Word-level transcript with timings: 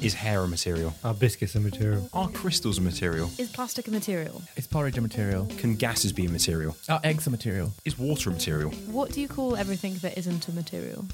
Is 0.00 0.14
hair 0.14 0.42
a 0.42 0.46
material? 0.48 0.94
Are 1.02 1.12
biscuits 1.12 1.56
a 1.56 1.60
material? 1.60 2.08
Are 2.12 2.28
crystals 2.28 2.78
a 2.78 2.80
material? 2.80 3.30
Is 3.36 3.50
plastic 3.50 3.88
a 3.88 3.90
material? 3.90 4.40
Is 4.56 4.64
porridge 4.64 4.96
a 4.96 5.00
material? 5.00 5.46
Can 5.58 5.74
gases 5.74 6.12
be 6.12 6.26
a 6.26 6.28
material? 6.28 6.76
Are 6.88 7.00
eggs 7.02 7.26
a 7.26 7.30
material? 7.30 7.72
Is 7.84 7.98
water 7.98 8.30
a 8.30 8.32
material? 8.32 8.70
What 8.86 9.10
do 9.10 9.20
you 9.20 9.26
call 9.26 9.56
everything 9.56 9.94
that 10.02 10.16
isn't 10.16 10.46
a 10.46 10.52
material? 10.52 11.04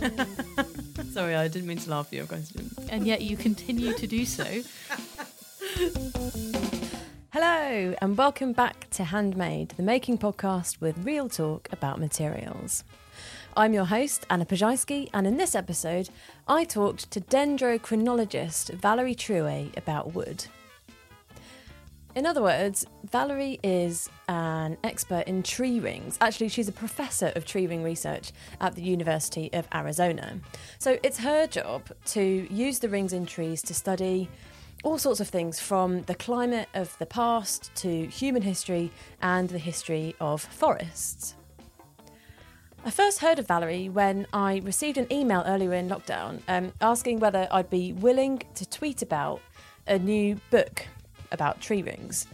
Sorry, 1.12 1.36
I 1.36 1.48
didn't 1.48 1.66
mean 1.66 1.78
to 1.78 1.90
laugh 1.90 2.08
at 2.08 2.12
your 2.12 2.26
question. 2.26 2.70
And 2.90 3.06
yet 3.06 3.22
you 3.22 3.38
continue 3.38 3.94
to 3.94 4.06
do 4.06 4.26
so. 4.26 4.44
Hello, 7.32 7.94
and 8.02 8.18
welcome 8.18 8.52
back 8.52 8.90
to 8.90 9.04
Handmade, 9.04 9.70
the 9.78 9.82
making 9.82 10.18
podcast 10.18 10.82
with 10.82 10.98
real 10.98 11.30
talk 11.30 11.68
about 11.72 11.98
materials. 11.98 12.84
I'm 13.58 13.74
your 13.74 13.86
host, 13.86 14.24
Anna 14.30 14.46
Ploszajski, 14.46 15.10
and 15.12 15.26
in 15.26 15.36
this 15.36 15.56
episode, 15.56 16.10
I 16.46 16.62
talked 16.62 17.10
to 17.10 17.20
dendrochronologist 17.20 18.72
Valerie 18.74 19.16
Trouet 19.16 19.76
about 19.76 20.14
wood. 20.14 20.46
In 22.14 22.24
other 22.24 22.40
words, 22.40 22.86
Valerie 23.10 23.58
is 23.64 24.08
an 24.28 24.78
expert 24.84 25.26
in 25.26 25.42
tree 25.42 25.80
rings. 25.80 26.16
Actually, 26.20 26.50
she's 26.50 26.68
a 26.68 26.72
professor 26.72 27.32
of 27.34 27.44
tree 27.44 27.66
ring 27.66 27.82
research 27.82 28.30
at 28.60 28.76
the 28.76 28.82
University 28.82 29.52
of 29.52 29.66
Arizona. 29.74 30.38
So 30.78 30.96
it's 31.02 31.18
her 31.18 31.48
job 31.48 31.88
to 32.12 32.46
use 32.54 32.78
the 32.78 32.88
rings 32.88 33.12
in 33.12 33.26
trees 33.26 33.60
to 33.62 33.74
study 33.74 34.30
all 34.84 34.98
sorts 34.98 35.18
of 35.18 35.26
things 35.26 35.58
from 35.58 36.02
the 36.02 36.14
climate 36.14 36.68
of 36.74 36.96
the 36.98 37.06
past 37.06 37.74
to 37.74 38.06
human 38.06 38.42
history 38.42 38.92
and 39.20 39.48
the 39.48 39.58
history 39.58 40.14
of 40.20 40.42
forests. 40.42 41.34
I 42.84 42.90
first 42.90 43.18
heard 43.18 43.38
of 43.38 43.46
Valerie 43.46 43.88
when 43.88 44.26
I 44.32 44.60
received 44.64 44.98
an 44.98 45.12
email 45.12 45.42
earlier 45.46 45.74
in 45.74 45.88
lockdown 45.88 46.40
um, 46.48 46.72
asking 46.80 47.18
whether 47.18 47.48
I'd 47.50 47.68
be 47.68 47.92
willing 47.92 48.40
to 48.54 48.68
tweet 48.68 49.02
about 49.02 49.40
a 49.86 49.98
new 49.98 50.40
book 50.50 50.86
about 51.32 51.60
tree 51.60 51.82
rings. 51.82 52.26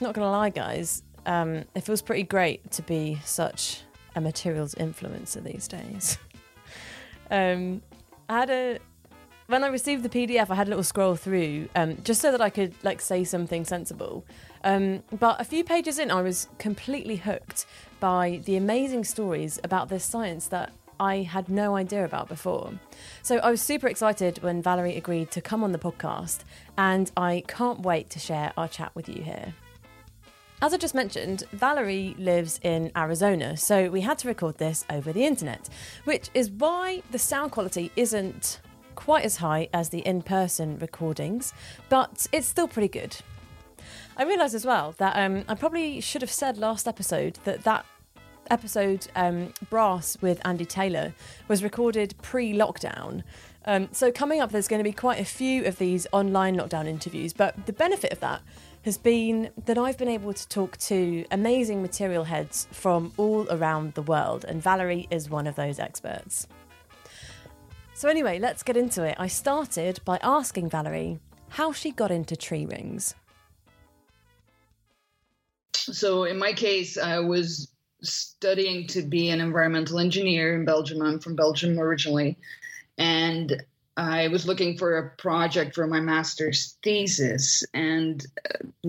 Not 0.00 0.14
gonna 0.14 0.30
lie, 0.30 0.50
guys, 0.50 1.02
um, 1.26 1.64
it 1.74 1.82
feels 1.82 2.00
pretty 2.00 2.22
great 2.22 2.70
to 2.72 2.82
be 2.82 3.18
such 3.24 3.82
a 4.14 4.20
materials 4.20 4.74
influencer 4.76 5.42
these 5.42 5.66
days. 5.66 6.16
um, 7.30 7.82
I 8.28 8.38
had 8.40 8.50
a 8.50 8.78
when 9.46 9.64
I 9.64 9.68
received 9.68 10.02
the 10.02 10.10
PDF, 10.10 10.50
I 10.50 10.54
had 10.54 10.68
a 10.68 10.70
little 10.70 10.84
scroll 10.84 11.16
through 11.16 11.68
um, 11.74 11.96
just 12.04 12.20
so 12.20 12.30
that 12.30 12.40
I 12.40 12.50
could 12.50 12.74
like 12.82 13.00
say 13.00 13.24
something 13.24 13.64
sensible. 13.64 14.24
Um, 14.64 15.02
but 15.18 15.40
a 15.40 15.44
few 15.44 15.64
pages 15.64 15.98
in, 15.98 16.10
I 16.10 16.22
was 16.22 16.48
completely 16.58 17.16
hooked 17.16 17.66
by 18.00 18.40
the 18.44 18.56
amazing 18.56 19.04
stories 19.04 19.58
about 19.64 19.88
this 19.88 20.04
science 20.04 20.46
that 20.48 20.72
I 21.00 21.22
had 21.22 21.48
no 21.48 21.76
idea 21.76 22.04
about 22.04 22.28
before. 22.28 22.72
So 23.22 23.36
I 23.38 23.50
was 23.50 23.62
super 23.62 23.86
excited 23.86 24.42
when 24.42 24.62
Valerie 24.62 24.96
agreed 24.96 25.30
to 25.32 25.40
come 25.40 25.62
on 25.62 25.72
the 25.72 25.78
podcast, 25.78 26.40
and 26.76 27.10
I 27.16 27.44
can't 27.46 27.80
wait 27.80 28.10
to 28.10 28.18
share 28.18 28.52
our 28.56 28.68
chat 28.68 28.94
with 28.94 29.08
you 29.08 29.22
here. 29.22 29.54
As 30.60 30.74
I 30.74 30.76
just 30.76 30.94
mentioned, 30.94 31.44
Valerie 31.52 32.16
lives 32.18 32.58
in 32.64 32.90
Arizona, 32.96 33.56
so 33.56 33.90
we 33.90 34.00
had 34.00 34.18
to 34.18 34.28
record 34.28 34.58
this 34.58 34.84
over 34.90 35.12
the 35.12 35.24
internet, 35.24 35.68
which 36.02 36.30
is 36.34 36.50
why 36.50 37.02
the 37.12 37.18
sound 37.18 37.52
quality 37.52 37.92
isn't 37.94 38.60
quite 38.96 39.24
as 39.24 39.36
high 39.36 39.68
as 39.72 39.90
the 39.90 40.00
in 40.00 40.20
person 40.20 40.76
recordings, 40.80 41.54
but 41.88 42.26
it's 42.32 42.48
still 42.48 42.66
pretty 42.66 42.88
good. 42.88 43.16
I 44.18 44.24
realised 44.24 44.56
as 44.56 44.66
well 44.66 44.96
that 44.98 45.16
um, 45.16 45.44
I 45.48 45.54
probably 45.54 46.00
should 46.00 46.22
have 46.22 46.30
said 46.30 46.58
last 46.58 46.88
episode 46.88 47.38
that 47.44 47.62
that 47.62 47.86
episode 48.50 49.06
um, 49.14 49.52
Brass 49.70 50.18
with 50.20 50.44
Andy 50.44 50.64
Taylor 50.64 51.14
was 51.46 51.62
recorded 51.62 52.14
pre 52.20 52.52
lockdown. 52.52 53.22
Um, 53.64 53.88
so, 53.92 54.10
coming 54.10 54.40
up, 54.40 54.50
there's 54.50 54.66
going 54.66 54.80
to 54.80 54.84
be 54.84 54.92
quite 54.92 55.20
a 55.20 55.24
few 55.24 55.64
of 55.66 55.78
these 55.78 56.08
online 56.10 56.56
lockdown 56.56 56.88
interviews, 56.88 57.32
but 57.32 57.66
the 57.66 57.72
benefit 57.72 58.12
of 58.12 58.18
that 58.18 58.42
has 58.84 58.98
been 58.98 59.50
that 59.66 59.78
I've 59.78 59.98
been 59.98 60.08
able 60.08 60.32
to 60.32 60.48
talk 60.48 60.76
to 60.78 61.24
amazing 61.30 61.80
material 61.80 62.24
heads 62.24 62.66
from 62.72 63.12
all 63.18 63.46
around 63.50 63.94
the 63.94 64.02
world, 64.02 64.44
and 64.48 64.60
Valerie 64.60 65.06
is 65.12 65.30
one 65.30 65.46
of 65.46 65.54
those 65.54 65.78
experts. 65.78 66.48
So, 67.94 68.08
anyway, 68.08 68.40
let's 68.40 68.64
get 68.64 68.76
into 68.76 69.04
it. 69.04 69.14
I 69.16 69.28
started 69.28 70.00
by 70.04 70.18
asking 70.22 70.70
Valerie 70.70 71.20
how 71.50 71.70
she 71.72 71.92
got 71.92 72.10
into 72.10 72.34
tree 72.34 72.66
rings. 72.66 73.14
So, 75.74 76.24
in 76.24 76.38
my 76.38 76.52
case, 76.52 76.98
I 76.98 77.18
was 77.20 77.68
studying 78.02 78.86
to 78.88 79.02
be 79.02 79.30
an 79.30 79.40
environmental 79.40 79.98
engineer 79.98 80.54
in 80.54 80.64
Belgium. 80.64 81.02
I'm 81.02 81.18
from 81.18 81.36
Belgium 81.36 81.78
originally. 81.78 82.36
And 82.96 83.62
I 83.96 84.28
was 84.28 84.46
looking 84.46 84.78
for 84.78 84.96
a 84.96 85.10
project 85.16 85.74
for 85.74 85.86
my 85.88 85.98
master's 85.98 86.78
thesis. 86.84 87.64
And 87.74 88.24
uh, 88.48 88.88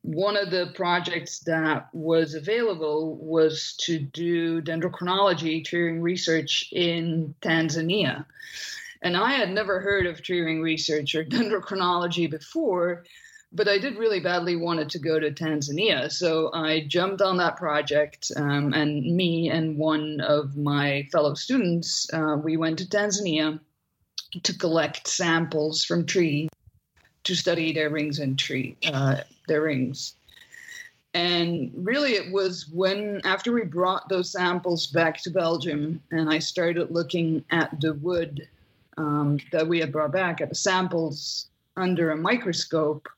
one 0.00 0.38
of 0.38 0.50
the 0.50 0.72
projects 0.74 1.40
that 1.40 1.88
was 1.92 2.34
available 2.34 3.16
was 3.16 3.74
to 3.80 3.98
do 3.98 4.62
dendrochronology, 4.62 5.62
tree 5.62 5.82
ring 5.82 6.00
research 6.00 6.70
in 6.72 7.34
Tanzania. 7.42 8.24
And 9.02 9.18
I 9.18 9.32
had 9.32 9.50
never 9.50 9.80
heard 9.80 10.06
of 10.06 10.22
tree 10.22 10.40
ring 10.40 10.62
research 10.62 11.14
or 11.14 11.24
dendrochronology 11.24 12.30
before 12.30 13.04
but 13.52 13.68
I 13.68 13.78
did 13.78 13.96
really 13.96 14.20
badly 14.20 14.56
wanted 14.56 14.90
to 14.90 14.98
go 14.98 15.18
to 15.18 15.30
Tanzania. 15.30 16.12
So 16.12 16.50
I 16.52 16.84
jumped 16.86 17.22
on 17.22 17.38
that 17.38 17.56
project, 17.56 18.30
um, 18.36 18.74
and 18.74 19.16
me 19.16 19.50
and 19.50 19.78
one 19.78 20.20
of 20.20 20.56
my 20.56 21.08
fellow 21.10 21.34
students, 21.34 22.12
uh, 22.12 22.36
we 22.42 22.56
went 22.56 22.78
to 22.78 22.86
Tanzania 22.86 23.58
to 24.42 24.58
collect 24.58 25.08
samples 25.08 25.84
from 25.84 26.04
trees 26.04 26.50
to 27.24 27.34
study 27.34 27.72
their 27.72 27.90
rings 27.90 28.18
and 28.18 28.38
tree, 28.38 28.76
uh, 28.92 29.22
their 29.48 29.62
rings. 29.62 30.14
And 31.14 31.72
really, 31.74 32.12
it 32.12 32.30
was 32.30 32.68
when, 32.68 33.22
after 33.24 33.50
we 33.50 33.64
brought 33.64 34.10
those 34.10 34.30
samples 34.30 34.88
back 34.88 35.22
to 35.22 35.30
Belgium, 35.30 36.02
and 36.10 36.28
I 36.28 36.38
started 36.38 36.90
looking 36.90 37.44
at 37.50 37.80
the 37.80 37.94
wood 37.94 38.46
um, 38.98 39.38
that 39.52 39.66
we 39.66 39.80
had 39.80 39.90
brought 39.90 40.12
back, 40.12 40.42
at 40.42 40.50
the 40.50 40.54
samples 40.54 41.46
under 41.76 42.10
a 42.10 42.16
microscope, 42.16 43.08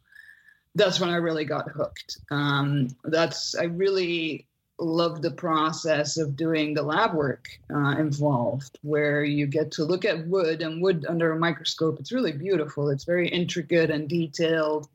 that's 0.75 1.01
when 1.01 1.11
I 1.11 1.17
really 1.17 1.45
got 1.45 1.71
hooked. 1.71 2.19
Um, 2.31 2.89
that's 3.05 3.55
I 3.55 3.65
really 3.65 4.47
love 4.79 5.21
the 5.21 5.31
process 5.31 6.17
of 6.17 6.37
doing 6.37 6.73
the 6.75 6.83
lab 6.83 7.15
work 7.15 7.49
uh, 7.75 7.97
involved, 7.99 8.79
where 8.83 9.23
you 9.25 9.47
get 9.47 9.71
to 9.73 9.85
look 9.85 10.05
at 10.05 10.27
wood 10.27 10.63
and 10.63 10.81
wood 10.81 11.05
under 11.09 11.33
a 11.33 11.39
microscope. 11.39 12.01
It's 12.01 12.13
really 12.13 12.33
beautiful. 12.33 12.89
It's 12.89 13.05
very 13.05 13.29
intricate 13.29 13.91
and 13.91 14.09
detailed, 14.09 14.89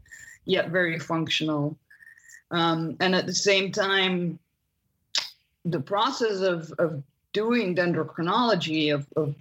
yet 0.46 0.70
very 0.70 0.98
functional. 0.98 1.78
Um, 2.52 2.98
and 3.00 3.16
at 3.16 3.28
the 3.28 3.34
same 3.34 3.72
time, 3.72 4.40
the 5.66 5.80
process 5.80 6.42
of, 6.42 6.72
of 6.80 7.04
doing 7.34 7.76
dendrochronology, 7.76 8.94
of, 8.94 9.08
of 9.16 9.36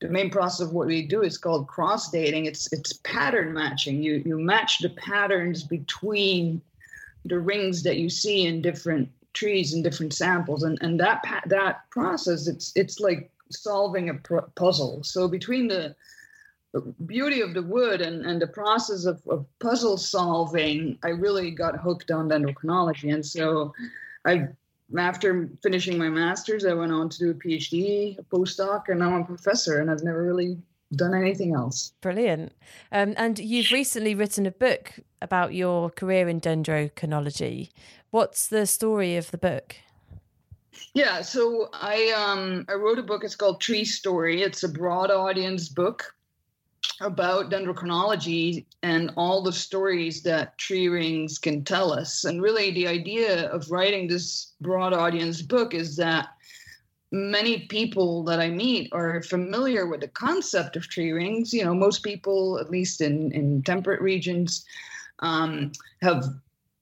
the 0.00 0.08
main 0.08 0.30
process 0.30 0.66
of 0.66 0.72
what 0.72 0.86
we 0.86 1.02
do 1.02 1.22
is 1.22 1.38
called 1.38 1.66
cross 1.66 2.10
dating. 2.10 2.46
It's 2.46 2.72
it's 2.72 2.94
pattern 3.04 3.52
matching. 3.52 4.02
You 4.02 4.22
you 4.24 4.38
match 4.38 4.78
the 4.78 4.90
patterns 4.90 5.64
between 5.64 6.62
the 7.24 7.38
rings 7.38 7.82
that 7.82 7.96
you 7.96 8.08
see 8.08 8.46
in 8.46 8.62
different 8.62 9.08
trees 9.32 9.74
and 9.74 9.82
different 9.82 10.14
samples, 10.14 10.62
and 10.62 10.78
and 10.80 11.00
that 11.00 11.24
that 11.46 11.90
process 11.90 12.46
it's 12.46 12.72
it's 12.76 13.00
like 13.00 13.30
solving 13.50 14.10
a 14.10 14.14
pr- 14.14 14.50
puzzle. 14.54 15.02
So 15.02 15.26
between 15.26 15.68
the 15.68 15.94
beauty 17.06 17.40
of 17.40 17.54
the 17.54 17.62
wood 17.62 18.00
and, 18.00 18.24
and 18.26 18.40
the 18.40 18.46
process 18.46 19.06
of, 19.06 19.22
of 19.26 19.46
puzzle 19.58 19.96
solving, 19.96 20.98
I 21.02 21.08
really 21.08 21.50
got 21.50 21.80
hooked 21.80 22.10
on 22.10 22.28
dendrochronology. 22.28 23.12
And 23.12 23.24
so 23.24 23.72
I 24.26 24.48
after 24.96 25.50
finishing 25.62 25.98
my 25.98 26.08
master's, 26.08 26.64
I 26.64 26.72
went 26.72 26.92
on 26.92 27.08
to 27.10 27.18
do 27.18 27.30
a 27.30 27.34
PhD, 27.34 28.18
a 28.18 28.22
postdoc, 28.22 28.88
and 28.88 29.00
now 29.00 29.14
I'm 29.14 29.22
a 29.22 29.24
professor, 29.24 29.80
and 29.80 29.90
I've 29.90 30.02
never 30.02 30.22
really 30.22 30.56
done 30.96 31.14
anything 31.14 31.54
else. 31.54 31.92
Brilliant. 32.00 32.52
Um, 32.92 33.14
and 33.16 33.38
you've 33.38 33.70
recently 33.70 34.14
written 34.14 34.46
a 34.46 34.50
book 34.50 34.94
about 35.20 35.52
your 35.54 35.90
career 35.90 36.28
in 36.28 36.40
dendrochronology. 36.40 37.70
What's 38.10 38.48
the 38.48 38.66
story 38.66 39.16
of 39.16 39.30
the 39.30 39.38
book? 39.38 39.76
Yeah, 40.94 41.22
so 41.22 41.68
I 41.72 42.10
um 42.16 42.64
I 42.68 42.74
wrote 42.74 42.98
a 42.98 43.02
book. 43.02 43.24
It's 43.24 43.36
called 43.36 43.60
Tree 43.60 43.84
Story. 43.84 44.42
It's 44.42 44.62
a 44.62 44.68
broad 44.68 45.10
audience 45.10 45.68
book 45.68 46.14
about 47.00 47.50
dendrochronology 47.50 48.64
and 48.82 49.12
all 49.16 49.42
the 49.42 49.52
stories 49.52 50.22
that 50.22 50.58
tree 50.58 50.88
rings 50.88 51.38
can 51.38 51.64
tell 51.64 51.92
us. 51.92 52.24
And 52.24 52.42
really, 52.42 52.70
the 52.70 52.88
idea 52.88 53.48
of 53.50 53.70
writing 53.70 54.08
this 54.08 54.52
broad 54.60 54.92
audience 54.92 55.42
book 55.42 55.74
is 55.74 55.96
that 55.96 56.28
many 57.10 57.66
people 57.66 58.22
that 58.24 58.40
I 58.40 58.50
meet 58.50 58.92
are 58.92 59.22
familiar 59.22 59.86
with 59.86 60.00
the 60.00 60.08
concept 60.08 60.76
of 60.76 60.88
tree 60.88 61.12
rings. 61.12 61.52
You 61.52 61.64
know, 61.64 61.74
most 61.74 62.02
people, 62.02 62.58
at 62.58 62.70
least 62.70 63.00
in, 63.00 63.32
in 63.32 63.62
temperate 63.62 64.00
regions, 64.00 64.64
um, 65.20 65.72
have 66.02 66.24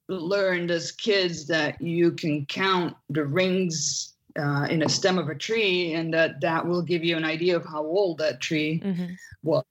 learned 0.09 0.71
as 0.71 0.93
kids 0.93 1.47
that 1.47 1.81
you 1.81 2.13
can 2.13 2.47
count 2.47 2.97
the 3.11 3.25
rings 3.25 4.15
uh, 4.39 4.67
in 4.69 4.83
a 4.83 4.89
stem 4.89 5.19
of 5.19 5.29
a 5.29 5.35
tree 5.35 5.95
and 5.95 6.13
that 6.13 6.41
that 6.41 6.67
will 6.67 6.83
give 6.83 7.03
you 7.03 7.17
an 7.17 7.25
idea 7.25 7.57
of 7.57 7.65
how 7.65 7.83
old 7.83 8.19
that 8.19 8.41
tree 8.41 8.81
mm-hmm. 8.85 9.13
was. 9.43 9.65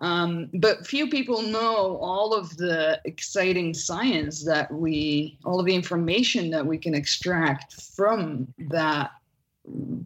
Um, 0.00 0.50
but 0.54 0.86
few 0.86 1.08
people 1.08 1.42
know 1.42 1.96
all 1.98 2.34
of 2.34 2.56
the 2.56 3.00
exciting 3.04 3.74
science 3.74 4.44
that 4.44 4.72
we, 4.72 5.38
all 5.44 5.60
of 5.60 5.66
the 5.66 5.74
information 5.74 6.50
that 6.50 6.66
we 6.66 6.78
can 6.78 6.94
extract 6.94 7.80
from 7.80 8.52
that 8.70 9.12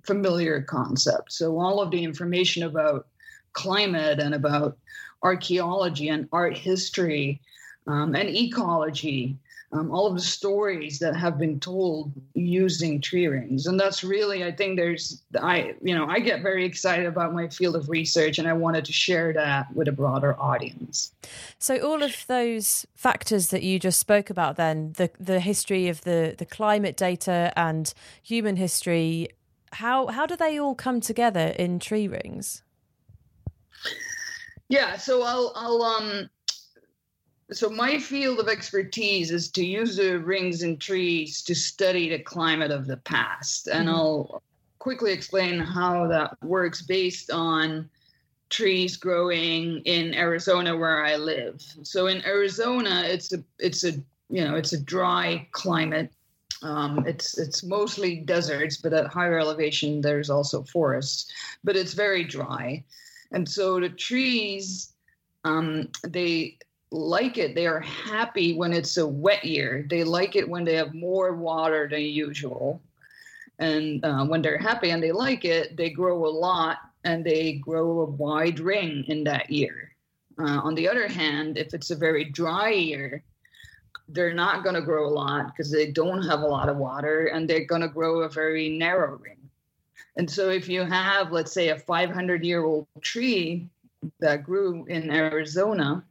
familiar 0.04 0.62
concept. 0.62 1.32
So, 1.32 1.58
all 1.58 1.80
of 1.80 1.90
the 1.90 2.04
information 2.04 2.64
about 2.64 3.06
climate 3.54 4.20
and 4.20 4.34
about 4.34 4.76
archaeology 5.22 6.08
and 6.08 6.28
art 6.32 6.56
history 6.56 7.40
um, 7.86 8.14
and 8.14 8.28
ecology 8.28 9.36
um, 9.72 9.90
all 9.90 10.06
of 10.06 10.14
the 10.14 10.20
stories 10.20 10.98
that 10.98 11.14
have 11.14 11.38
been 11.38 11.60
told 11.60 12.10
using 12.34 13.00
tree 13.00 13.26
rings. 13.26 13.66
And 13.66 13.78
that's 13.78 14.02
really 14.02 14.44
i 14.44 14.52
think 14.52 14.76
there's 14.76 15.22
i 15.40 15.74
you 15.82 15.94
know 15.94 16.06
i 16.06 16.20
get 16.20 16.42
very 16.42 16.64
excited 16.64 17.06
about 17.06 17.34
my 17.34 17.48
field 17.48 17.76
of 17.76 17.88
research 17.88 18.38
and 18.38 18.48
i 18.48 18.52
wanted 18.52 18.84
to 18.86 18.92
share 18.92 19.32
that 19.34 19.66
with 19.74 19.88
a 19.88 19.92
broader 19.92 20.38
audience. 20.40 21.12
So 21.58 21.78
all 21.78 22.02
of 22.02 22.26
those 22.26 22.86
factors 22.94 23.48
that 23.48 23.62
you 23.62 23.78
just 23.78 23.98
spoke 23.98 24.30
about 24.30 24.56
then 24.56 24.94
the 24.96 25.10
the 25.20 25.40
history 25.40 25.88
of 25.88 26.02
the 26.02 26.34
the 26.36 26.46
climate 26.46 26.96
data 26.96 27.52
and 27.56 27.92
human 28.22 28.56
history 28.56 29.28
how 29.72 30.06
how 30.06 30.24
do 30.24 30.36
they 30.36 30.58
all 30.58 30.74
come 30.74 31.00
together 31.00 31.54
in 31.58 31.78
tree 31.78 32.08
rings? 32.08 32.62
Yeah 34.68 34.96
so 34.96 35.22
i'll 35.22 35.52
i'll 35.54 35.82
um 35.82 36.30
so 37.50 37.70
my 37.70 37.98
field 37.98 38.40
of 38.40 38.48
expertise 38.48 39.30
is 39.30 39.50
to 39.52 39.64
use 39.64 39.96
the 39.96 40.18
rings 40.18 40.62
in 40.62 40.76
trees 40.76 41.42
to 41.42 41.54
study 41.54 42.08
the 42.08 42.18
climate 42.18 42.70
of 42.70 42.86
the 42.86 42.98
past. 42.98 43.68
And 43.68 43.88
mm-hmm. 43.88 43.96
i'll 43.96 44.42
quickly 44.78 45.12
explain 45.12 45.58
how 45.58 46.06
that 46.06 46.36
works 46.42 46.82
based 46.82 47.30
on 47.30 47.88
trees 48.48 48.96
growing 48.96 49.80
in 49.84 50.14
arizona 50.14 50.76
where 50.76 51.04
i 51.04 51.16
live. 51.16 51.62
So 51.82 52.06
in 52.06 52.24
arizona 52.24 53.02
it's 53.06 53.32
a 53.32 53.42
it's 53.58 53.84
a 53.84 53.92
you 54.30 54.44
know 54.44 54.54
it's 54.54 54.72
a 54.72 54.82
dry 54.82 55.48
climate. 55.52 56.12
Um, 56.60 57.06
it's 57.06 57.38
it's 57.38 57.62
mostly 57.62 58.16
deserts 58.16 58.78
but 58.78 58.92
at 58.92 59.06
higher 59.06 59.38
elevation 59.38 60.00
there's 60.00 60.28
also 60.28 60.64
forests 60.64 61.32
but 61.64 61.76
it's 61.76 61.94
very 61.94 62.24
dry. 62.24 62.84
And 63.32 63.48
so 63.48 63.80
the 63.80 63.90
trees 63.90 64.92
um, 65.44 65.88
they 66.06 66.58
like 66.90 67.38
it. 67.38 67.54
They 67.54 67.66
are 67.66 67.80
happy 67.80 68.54
when 68.54 68.72
it's 68.72 68.96
a 68.96 69.06
wet 69.06 69.44
year. 69.44 69.86
They 69.88 70.04
like 70.04 70.36
it 70.36 70.48
when 70.48 70.64
they 70.64 70.74
have 70.74 70.94
more 70.94 71.34
water 71.34 71.88
than 71.90 72.02
usual. 72.02 72.80
And 73.58 74.04
uh, 74.04 74.24
when 74.26 74.42
they're 74.42 74.58
happy 74.58 74.90
and 74.90 75.02
they 75.02 75.12
like 75.12 75.44
it, 75.44 75.76
they 75.76 75.90
grow 75.90 76.26
a 76.26 76.28
lot 76.28 76.78
and 77.04 77.24
they 77.24 77.54
grow 77.54 78.00
a 78.00 78.04
wide 78.04 78.60
ring 78.60 79.04
in 79.08 79.24
that 79.24 79.50
year. 79.50 79.94
Uh, 80.38 80.60
on 80.62 80.74
the 80.74 80.88
other 80.88 81.08
hand, 81.08 81.58
if 81.58 81.74
it's 81.74 81.90
a 81.90 81.96
very 81.96 82.24
dry 82.24 82.70
year, 82.70 83.22
they're 84.08 84.34
not 84.34 84.62
going 84.62 84.74
to 84.74 84.80
grow 84.80 85.06
a 85.06 85.10
lot 85.10 85.48
because 85.48 85.70
they 85.70 85.90
don't 85.90 86.22
have 86.22 86.40
a 86.40 86.46
lot 86.46 86.68
of 86.68 86.76
water 86.76 87.26
and 87.26 87.48
they're 87.48 87.66
going 87.66 87.82
to 87.82 87.88
grow 87.88 88.20
a 88.22 88.28
very 88.28 88.68
narrow 88.68 89.16
ring. 89.16 89.36
And 90.16 90.30
so, 90.30 90.48
if 90.48 90.68
you 90.68 90.82
have, 90.82 91.30
let's 91.30 91.52
say, 91.52 91.68
a 91.68 91.78
500 91.78 92.44
year 92.44 92.64
old 92.64 92.86
tree 93.02 93.68
that 94.20 94.44
grew 94.44 94.84
in 94.86 95.10
Arizona, 95.10 96.04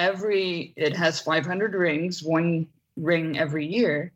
every 0.00 0.72
it 0.76 0.96
has 0.96 1.20
500 1.20 1.74
rings 1.74 2.22
one 2.22 2.66
ring 2.96 3.38
every 3.38 3.66
year. 3.66 4.12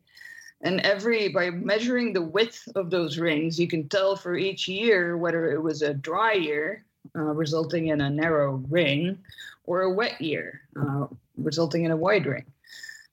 And 0.61 0.81
every 0.81 1.29
by 1.29 1.51
measuring 1.51 2.13
the 2.13 2.23
width 2.23 2.67
of 2.75 2.89
those 2.89 3.19
rings 3.19 3.59
you 3.59 3.67
can 3.67 3.87
tell 3.87 4.15
for 4.15 4.35
each 4.35 4.67
year 4.67 5.15
whether 5.15 5.51
it 5.51 5.61
was 5.61 5.81
a 5.81 5.93
dry 5.93 6.33
year 6.33 6.83
uh, 7.15 7.21
resulting 7.21 7.87
in 7.87 8.01
a 8.01 8.09
narrow 8.09 8.63
ring 8.69 9.19
or 9.65 9.81
a 9.81 9.93
wet 9.93 10.19
year 10.19 10.61
uh, 10.81 11.05
resulting 11.37 11.85
in 11.85 11.91
a 11.91 11.95
wide 11.95 12.25
ring. 12.25 12.45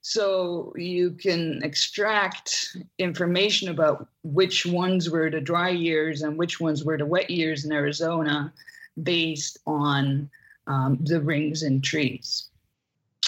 So 0.00 0.72
you 0.76 1.10
can 1.10 1.62
extract 1.62 2.76
information 2.98 3.68
about 3.68 4.08
which 4.24 4.64
ones 4.64 5.10
were 5.10 5.30
the 5.30 5.40
dry 5.40 5.68
years 5.68 6.22
and 6.22 6.38
which 6.38 6.58
ones 6.58 6.84
were 6.84 6.96
the 6.96 7.06
wet 7.06 7.30
years 7.30 7.64
in 7.64 7.72
arizona 7.72 8.52
based 9.02 9.58
on 9.66 10.30
um, 10.66 10.98
the 11.02 11.20
rings 11.20 11.62
in 11.62 11.80
trees 11.82 12.48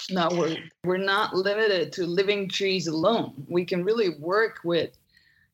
now 0.09 0.29
we're 0.31 0.57
we're 0.83 0.97
not 0.97 1.33
limited 1.33 1.91
to 1.93 2.05
living 2.05 2.49
trees 2.49 2.87
alone. 2.87 3.45
We 3.49 3.65
can 3.65 3.83
really 3.83 4.09
work 4.19 4.59
with 4.63 4.91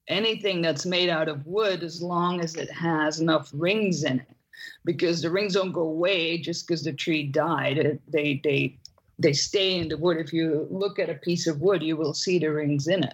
anything 0.07 0.61
that's 0.61 0.85
made 0.85 1.09
out 1.09 1.29
of 1.29 1.45
wood 1.45 1.83
as 1.83 2.01
long 2.01 2.41
as 2.41 2.55
it 2.55 2.69
has 2.71 3.19
enough 3.19 3.49
rings 3.53 4.03
in 4.03 4.19
it. 4.19 4.35
Because 4.83 5.21
the 5.21 5.29
rings 5.29 5.53
don't 5.53 5.71
go 5.71 5.81
away 5.81 6.37
just 6.37 6.67
because 6.67 6.83
the 6.83 6.93
tree 6.93 7.23
died. 7.23 7.99
They 8.07 8.41
they 8.43 8.77
they 9.17 9.33
stay 9.33 9.77
in 9.77 9.87
the 9.87 9.97
wood. 9.97 10.17
If 10.17 10.33
you 10.33 10.67
look 10.69 10.99
at 10.99 11.09
a 11.09 11.15
piece 11.15 11.47
of 11.47 11.61
wood, 11.61 11.81
you 11.81 11.95
will 11.95 12.13
see 12.13 12.39
the 12.39 12.51
rings 12.51 12.87
in 12.87 13.03
it. 13.03 13.13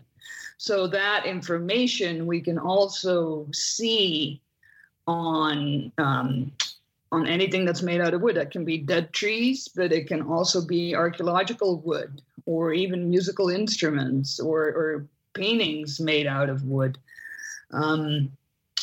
So 0.58 0.88
that 0.88 1.26
information 1.26 2.26
we 2.26 2.42
can 2.42 2.58
also 2.58 3.48
see 3.54 4.42
on 5.06 5.92
um, 5.98 6.52
on 7.12 7.28
anything 7.28 7.66
that's 7.66 7.82
made 7.82 8.02
out 8.02 8.14
of 8.14 8.22
wood. 8.22 8.36
That 8.36 8.52
can 8.52 8.66
be 8.66 8.78
dead 8.78 9.14
trees, 9.14 9.68
but 9.68 9.92
it 9.92 10.08
can 10.08 10.22
also 10.22 10.66
be 10.66 10.96
archaeological 10.96 11.80
wood 11.80 12.22
or 12.46 12.74
even 12.74 13.10
musical 13.10 13.50
instruments 13.50 14.40
or, 14.40 14.62
or 14.64 15.08
paintings 15.34 16.00
made 16.00 16.28
out 16.28 16.50
of 16.50 16.64
wood. 16.64 16.98
Um, 17.72 18.32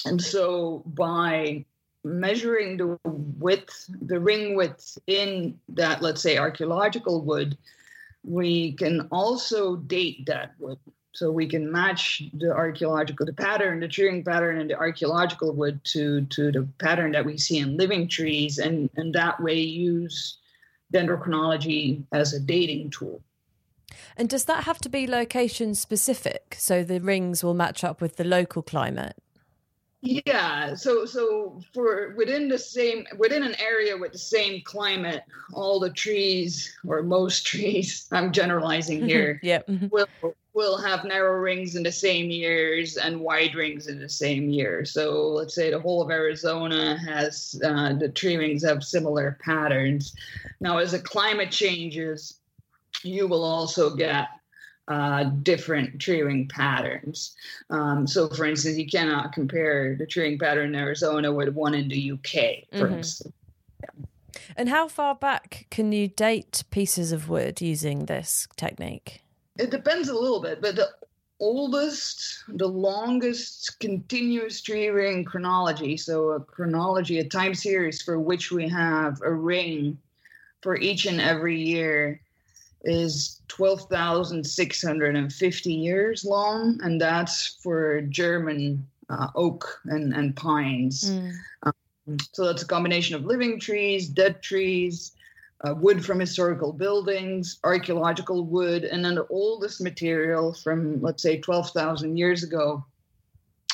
and 0.05 0.21
so 0.21 0.83
by 0.87 1.65
measuring 2.05 2.77
the 2.77 2.99
width, 3.05 3.91
the 4.03 4.21
ring 4.21 4.55
width 4.55 4.99
in 5.07 5.59
that, 5.71 6.03
let's 6.03 6.23
say, 6.23 6.37
archaeological 6.37 7.23
wood, 7.23 7.57
we 8.23 8.73
can 8.73 9.09
also 9.11 9.77
date 9.77 10.27
that 10.27 10.53
wood. 10.59 10.79
So 11.15 11.31
we 11.31 11.47
can 11.47 11.71
match 11.71 12.23
the 12.35 12.53
archaeological, 12.53 13.25
the 13.25 13.33
pattern, 13.33 13.81
the 13.81 13.89
tree 13.89 14.07
ring 14.07 14.25
pattern 14.25 14.59
and 14.59 14.69
the 14.69 14.77
archaeological 14.77 15.53
wood 15.53 15.81
to, 15.85 16.23
to 16.23 16.51
the 16.51 16.69
pattern 16.79 17.13
that 17.13 17.25
we 17.25 17.39
see 17.39 17.59
in 17.59 17.77
living 17.77 18.09
trees 18.09 18.59
and, 18.59 18.91
and 18.97 19.15
that 19.15 19.41
way 19.41 19.59
use 19.61 20.39
dendrochronology 20.93 22.03
as 22.13 22.33
a 22.33 22.41
dating 22.41 22.91
tool. 22.91 23.23
And 24.17 24.29
does 24.29 24.45
that 24.47 24.65
have 24.65 24.79
to 24.79 24.89
be 24.89 25.07
location 25.07 25.75
specific 25.75 26.57
so 26.59 26.83
the 26.83 27.01
rings 27.01 27.45
will 27.45 27.55
match 27.55 27.85
up 27.85 28.01
with 28.01 28.17
the 28.17 28.25
local 28.25 28.63
climate? 28.63 29.17
Yeah, 30.07 30.75
so 30.75 31.07
so 31.07 31.63
for 31.73 32.15
within 32.15 32.47
the 32.47 32.59
same 32.59 33.07
within 33.17 33.43
an 33.43 33.55
area 33.59 33.97
with 33.97 34.13
the 34.13 34.19
same 34.19 34.61
climate, 34.63 35.23
all 35.55 35.81
the 35.81 35.89
trees 35.89 36.77
or 36.87 37.03
most 37.03 37.47
trees, 37.47 38.07
I'm 38.13 38.31
generalizing 38.31 39.03
here, 39.03 39.41
yeah. 39.43 39.63
will 39.91 40.07
will 40.53 40.77
have 40.77 41.07
narrow 41.07 41.41
rings 41.41 41.75
in 41.75 41.83
the 41.83 41.91
same 41.91 42.31
years 42.31 42.99
and 42.99 43.19
wide 43.19 43.55
rings 43.55 43.87
in 43.87 43.99
the 43.99 44.09
same 44.09 44.51
year. 44.51 44.85
So 44.85 45.27
let's 45.29 45.55
say 45.55 45.71
the 45.71 45.81
whole 45.81 46.03
of 46.03 46.11
Arizona 46.11 46.99
has 46.99 47.59
uh, 47.65 47.95
the 47.95 48.11
tree 48.11 48.37
rings 48.37 48.63
have 48.63 48.85
similar 48.85 49.39
patterns. 49.43 50.15
Now, 50.61 50.77
as 50.79 50.93
the 50.93 50.99
climate 50.99 51.51
changes, 51.51 52.41
you 53.03 53.27
will 53.27 53.43
also 53.43 53.97
get 53.97 54.29
uh, 54.89 55.25
different 55.43 56.01
tree 56.01 56.23
ring 56.23 56.49
patterns. 56.49 57.35
Um, 57.71 58.07
so, 58.07 58.29
for 58.29 58.45
instance, 58.45 58.77
you 58.77 58.87
cannot 58.87 59.33
compare 59.33 59.97
the 59.97 60.07
tree 60.07 60.25
ring 60.25 60.39
pattern 60.39 60.75
in 60.75 60.75
Arizona 60.75 61.33
with 61.33 61.49
one 61.55 61.75
in 61.75 61.89
the 61.89 61.99
UK, 61.99 62.67
for 62.71 62.89
Mhm. 62.89 62.99
instance. 62.99 63.35
And 64.57 64.69
how 64.69 64.89
far 64.89 65.15
back 65.15 65.67
can 65.71 65.93
you 65.93 66.09
date 66.09 66.65
pieces 66.71 67.13
of 67.13 67.29
wood 67.29 67.61
using 67.61 68.07
this 68.07 68.47
technique? 68.57 69.23
It 69.59 69.71
depends 69.71 70.09
a 70.09 70.15
little 70.15 70.41
bit, 70.41 70.61
but 70.61 70.77
the 70.77 70.91
oldest, 71.41 72.45
the 72.49 72.69
longest 72.69 73.79
continuous 73.81 74.61
tree 74.61 74.89
ring 74.89 75.25
chronology, 75.25 75.97
so 75.97 76.31
a 76.31 76.41
chronology, 76.41 77.19
a 77.19 77.25
time 77.25 77.55
series 77.55 78.03
for 78.03 78.19
which 78.19 78.51
we 78.51 78.69
have 78.69 79.21
a 79.23 79.33
ring 79.33 79.99
for 80.63 80.77
each 80.77 81.07
and 81.07 81.21
every 81.21 81.61
year, 81.61 82.21
is 82.85 83.41
12,650 83.49 85.73
years 85.73 86.25
long, 86.25 86.79
and 86.83 87.01
that's 87.01 87.59
for 87.63 88.03
German 88.03 88.87
uh, 89.09 89.29
oak 89.35 89.81
and, 89.87 90.15
and 90.15 90.37
pines. 90.37 91.11
So 92.33 92.45
that's 92.45 92.63
a 92.63 92.67
combination 92.67 93.17
of 93.17 93.25
living 93.25 93.59
trees, 93.59 94.09
dead 94.09 94.43
trees, 94.43 95.13
uh, 95.67 95.75
wood 95.75 96.05
from 96.05 96.21
historical 96.21 96.73
buildings, 96.73 97.59
archaeological 97.65 98.45
wood, 98.45 98.85
and 98.85 99.05
then 99.05 99.15
the 99.15 99.27
oldest 99.29 99.81
material 99.81 100.53
from, 100.53 101.01
let's 101.01 101.23
say, 101.23 101.41
12,000 101.41 102.19
years 102.19 102.43
ago. 102.43 102.85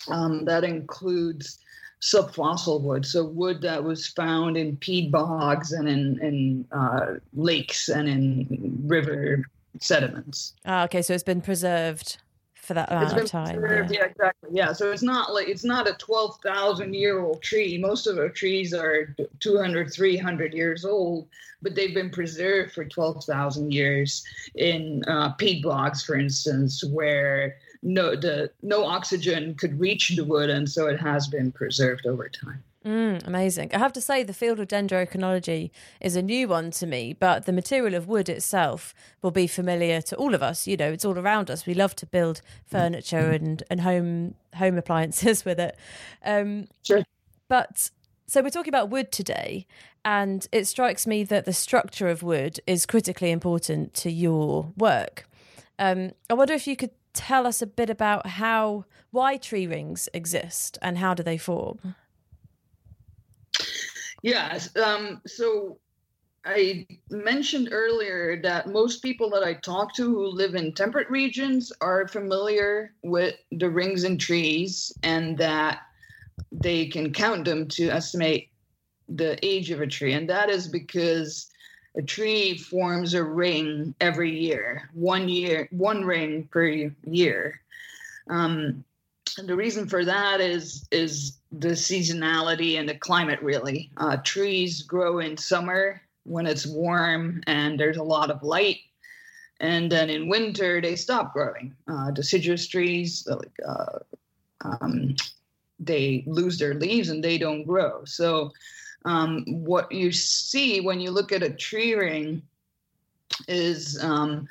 Um, 0.08 0.44
that 0.44 0.64
includes 0.64 1.58
subfossil 2.00 2.80
wood, 2.80 3.04
so 3.04 3.24
wood 3.24 3.60
that 3.62 3.82
was 3.82 4.06
found 4.06 4.56
in 4.56 4.76
peat 4.76 5.10
bogs 5.10 5.72
and 5.72 5.88
in, 5.88 6.18
in 6.20 6.66
uh, 6.72 7.14
lakes 7.34 7.88
and 7.88 8.08
in 8.08 8.78
river 8.84 9.44
sediments. 9.80 10.54
Ah, 10.64 10.84
okay, 10.84 11.02
so 11.02 11.12
it's 11.12 11.22
been 11.22 11.42
preserved 11.42 12.18
for 12.54 12.74
that 12.74 12.90
amount 12.90 13.04
It's 13.06 13.14
been 13.14 13.24
of 13.24 13.30
time. 13.30 13.60
preserved, 13.60 13.90
yeah. 13.92 13.98
yeah, 14.00 14.06
exactly. 14.06 14.50
Yeah, 14.52 14.72
so 14.72 14.92
it's 14.92 15.02
not 15.02 15.32
like 15.34 15.48
it's 15.48 15.64
not 15.64 15.88
a 15.88 15.94
12,000 15.94 16.94
year 16.94 17.20
old 17.20 17.42
tree. 17.42 17.76
Most 17.78 18.06
of 18.06 18.18
our 18.18 18.28
trees 18.28 18.72
are 18.72 19.14
200, 19.40 19.92
300 19.92 20.54
years 20.54 20.84
old, 20.84 21.28
but 21.62 21.74
they've 21.74 21.94
been 21.94 22.10
preserved 22.10 22.72
for 22.72 22.84
12,000 22.84 23.72
years 23.72 24.24
in 24.54 25.02
uh, 25.06 25.32
peat 25.32 25.62
bogs, 25.62 26.02
for 26.02 26.16
instance, 26.16 26.82
where 26.84 27.56
no 27.82 28.14
the 28.14 28.50
no 28.62 28.84
oxygen 28.84 29.54
could 29.54 29.78
reach 29.78 30.10
the 30.10 30.24
wood, 30.24 30.50
and 30.50 30.68
so 30.68 30.86
it 30.86 31.00
has 31.00 31.28
been 31.28 31.52
preserved 31.52 32.06
over 32.06 32.28
time. 32.28 32.62
Mm, 32.84 33.26
amazing. 33.26 33.74
I 33.74 33.78
have 33.78 33.92
to 33.92 34.00
say, 34.00 34.22
the 34.22 34.32
field 34.32 34.58
of 34.58 34.68
dendrochronology 34.68 35.70
is 36.00 36.16
a 36.16 36.22
new 36.22 36.48
one 36.48 36.70
to 36.72 36.86
me, 36.86 37.12
but 37.12 37.44
the 37.44 37.52
material 37.52 37.94
of 37.94 38.08
wood 38.08 38.30
itself 38.30 38.94
will 39.20 39.30
be 39.30 39.46
familiar 39.46 40.00
to 40.02 40.16
all 40.16 40.34
of 40.34 40.42
us. 40.42 40.66
You 40.66 40.78
know, 40.78 40.90
it's 40.90 41.04
all 41.04 41.18
around 41.18 41.50
us. 41.50 41.66
We 41.66 41.74
love 41.74 41.94
to 41.96 42.06
build 42.06 42.40
furniture 42.64 43.32
and, 43.32 43.62
and 43.70 43.82
home 43.82 44.34
home 44.56 44.78
appliances 44.78 45.44
with 45.44 45.60
it. 45.60 45.76
Um, 46.24 46.68
Sure. 46.82 47.04
But 47.48 47.90
so 48.26 48.42
we're 48.42 48.50
talking 48.50 48.70
about 48.70 48.90
wood 48.90 49.12
today, 49.12 49.66
and 50.04 50.46
it 50.52 50.66
strikes 50.66 51.06
me 51.06 51.24
that 51.24 51.44
the 51.44 51.52
structure 51.52 52.08
of 52.08 52.22
wood 52.22 52.60
is 52.66 52.86
critically 52.86 53.30
important 53.30 53.92
to 53.94 54.10
your 54.10 54.72
work. 54.76 55.26
Um, 55.78 56.12
I 56.30 56.34
wonder 56.34 56.54
if 56.54 56.66
you 56.66 56.76
could 56.76 56.92
tell 57.12 57.46
us 57.46 57.62
a 57.62 57.66
bit 57.66 57.90
about 57.90 58.26
how 58.26 58.84
why 59.10 59.36
tree 59.36 59.66
rings 59.66 60.08
exist 60.14 60.78
and 60.80 60.98
how 60.98 61.14
do 61.14 61.22
they 61.22 61.38
form. 61.38 61.94
Yes. 64.22 64.74
Um, 64.76 65.20
so 65.26 65.78
I 66.44 66.86
mentioned 67.10 67.68
earlier 67.72 68.40
that 68.42 68.68
most 68.68 69.02
people 69.02 69.28
that 69.30 69.42
I 69.42 69.54
talk 69.54 69.94
to 69.94 70.04
who 70.04 70.26
live 70.26 70.54
in 70.54 70.72
temperate 70.72 71.10
regions 71.10 71.72
are 71.80 72.08
familiar 72.08 72.94
with 73.02 73.34
the 73.52 73.68
rings 73.68 74.04
in 74.04 74.16
trees 74.16 74.92
and 75.02 75.36
that 75.38 75.80
they 76.52 76.86
can 76.86 77.12
count 77.12 77.44
them 77.44 77.68
to 77.68 77.88
estimate 77.88 78.50
the 79.08 79.44
age 79.44 79.70
of 79.70 79.80
a 79.80 79.86
tree. 79.86 80.14
And 80.14 80.28
that 80.30 80.48
is 80.48 80.68
because 80.68 81.50
a 81.96 82.02
tree 82.02 82.56
forms 82.56 83.14
a 83.14 83.24
ring 83.24 83.94
every 84.00 84.38
year, 84.38 84.88
one 84.94 85.28
year, 85.28 85.68
one 85.70 86.04
ring 86.04 86.48
per 86.50 86.66
year. 87.04 87.60
Um, 88.28 88.84
the 89.38 89.56
reason 89.56 89.88
for 89.88 90.04
that 90.04 90.40
is 90.40 90.86
is 90.90 91.38
the 91.52 91.68
seasonality 91.68 92.78
and 92.78 92.88
the 92.88 92.94
climate. 92.94 93.42
Really, 93.42 93.90
uh, 93.96 94.18
trees 94.18 94.82
grow 94.82 95.18
in 95.18 95.36
summer 95.36 96.00
when 96.24 96.46
it's 96.46 96.66
warm 96.66 97.42
and 97.46 97.78
there's 97.78 97.96
a 97.96 98.02
lot 98.02 98.30
of 98.30 98.42
light, 98.42 98.78
and 99.60 99.90
then 99.90 100.10
in 100.10 100.28
winter 100.28 100.80
they 100.80 100.96
stop 100.96 101.32
growing. 101.32 101.74
Uh, 101.88 102.10
deciduous 102.10 102.66
trees, 102.66 103.26
like 103.28 103.52
uh, 103.66 103.98
um, 104.64 105.16
they 105.78 106.22
lose 106.26 106.58
their 106.58 106.74
leaves 106.74 107.08
and 107.08 107.24
they 107.24 107.38
don't 107.38 107.64
grow. 107.64 108.04
So, 108.04 108.52
um, 109.04 109.44
what 109.46 109.90
you 109.90 110.12
see 110.12 110.80
when 110.80 111.00
you 111.00 111.10
look 111.10 111.32
at 111.32 111.42
a 111.42 111.50
tree 111.50 111.94
ring 111.94 112.42
is 113.48 114.02
um, 114.02 114.48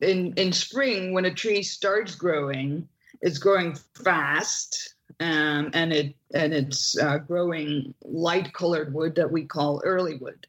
in 0.00 0.32
in 0.34 0.52
spring 0.52 1.12
when 1.12 1.24
a 1.24 1.34
tree 1.34 1.62
starts 1.62 2.14
growing 2.14 2.88
it's 3.20 3.38
growing 3.38 3.76
fast 4.02 4.94
um, 5.20 5.70
and 5.74 5.92
it 5.92 6.14
and 6.34 6.52
it's 6.52 6.98
uh, 6.98 7.18
growing 7.18 7.94
light 8.04 8.52
colored 8.52 8.92
wood 8.92 9.14
that 9.16 9.30
we 9.30 9.44
call 9.44 9.82
early 9.84 10.16
wood. 10.16 10.46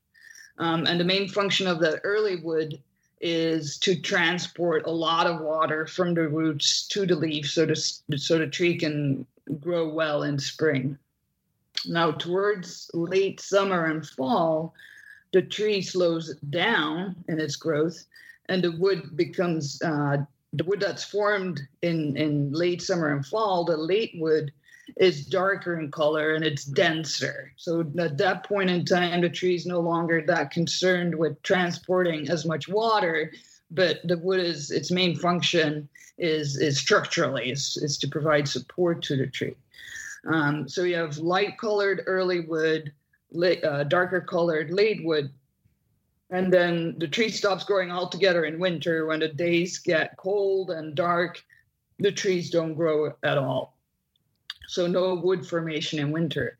Um, 0.58 0.86
and 0.86 1.00
the 1.00 1.06
main 1.06 1.28
function 1.30 1.68
of 1.68 1.80
that 1.80 2.02
early 2.04 2.36
wood 2.38 2.82
is 3.22 3.78
to 3.80 4.00
transport 4.00 4.86
a 4.86 4.92
lot 4.92 5.26
of 5.28 5.42
water 5.42 5.88
from 5.88 6.14
the 6.14 6.28
roots 6.28 6.88
to 6.88 7.06
the 7.06 7.16
leaf 7.16 7.50
so 7.50 7.66
the, 7.66 7.76
so 8.18 8.38
the 8.38 8.48
tree 8.48 8.78
can 8.78 9.26
grow 9.60 9.90
well 9.90 10.24
in 10.24 10.40
spring 10.40 10.98
now 11.88 12.12
towards 12.12 12.90
late 12.94 13.40
summer 13.40 13.86
and 13.86 14.08
fall 14.08 14.74
the 15.32 15.42
tree 15.42 15.82
slows 15.82 16.36
down 16.50 17.16
in 17.28 17.40
its 17.40 17.56
growth 17.56 18.06
and 18.48 18.64
the 18.64 18.72
wood 18.72 19.16
becomes 19.16 19.82
uh, 19.84 20.18
the 20.54 20.64
wood 20.64 20.80
that's 20.80 21.04
formed 21.04 21.62
in 21.82 22.18
in 22.18 22.52
late 22.52 22.82
summer 22.82 23.12
and 23.14 23.26
fall 23.26 23.64
the 23.64 23.78
late 23.78 24.14
wood 24.16 24.52
is 24.98 25.26
darker 25.26 25.80
in 25.80 25.92
color 25.92 26.34
and 26.34 26.44
it's 26.44 26.66
denser. 26.66 27.54
So 27.58 27.82
at 28.00 28.18
that 28.18 28.44
point 28.44 28.72
in 28.72 28.86
time 28.86 29.22
the 29.22 29.30
tree 29.30 29.54
is 29.54 29.68
no 29.68 29.80
longer 29.80 30.24
that 30.26 30.50
concerned 30.50 31.14
with 31.14 31.42
transporting 31.44 32.30
as 32.30 32.46
much 32.46 32.68
water 32.68 33.32
but 33.72 34.00
the 34.04 34.18
wood 34.18 34.40
is 34.40 34.72
its 34.72 34.92
main 34.92 35.16
function 35.16 35.88
is 36.18 36.58
is 36.58 36.78
structurally 36.78 37.52
is, 37.52 37.78
is 37.78 37.98
to 38.00 38.08
provide 38.08 38.48
support 38.48 39.02
to 39.04 39.16
the 39.16 39.28
tree 39.28 39.56
um, 40.28 40.68
so 40.68 40.84
you 40.84 40.96
have 40.96 41.18
light 41.18 41.58
colored 41.58 42.04
early 42.06 42.42
wood 42.42 42.92
uh, 43.64 43.84
darker 43.84 44.22
colored 44.22 44.72
late 44.72 45.04
wood. 45.04 45.32
And 46.32 46.54
then 46.54 46.96
the 46.98 47.08
tree 47.08 47.30
stops 47.30 47.64
growing 47.64 47.92
altogether 47.92 48.46
in 48.46 48.60
winter. 48.60 49.06
When 49.06 49.20
the 49.20 49.30
days 49.30 49.80
get 49.80 50.18
cold 50.18 50.72
and 50.72 50.96
dark 50.96 51.44
the 52.00 52.12
trees 52.12 52.50
don't 52.50 52.76
grow 52.76 53.14
at 53.24 53.38
all. 53.38 53.78
So 54.68 54.88
no 54.88 55.16
wood 55.16 55.46
formation 55.46 56.00
in 56.00 56.12
winter. 56.12 56.58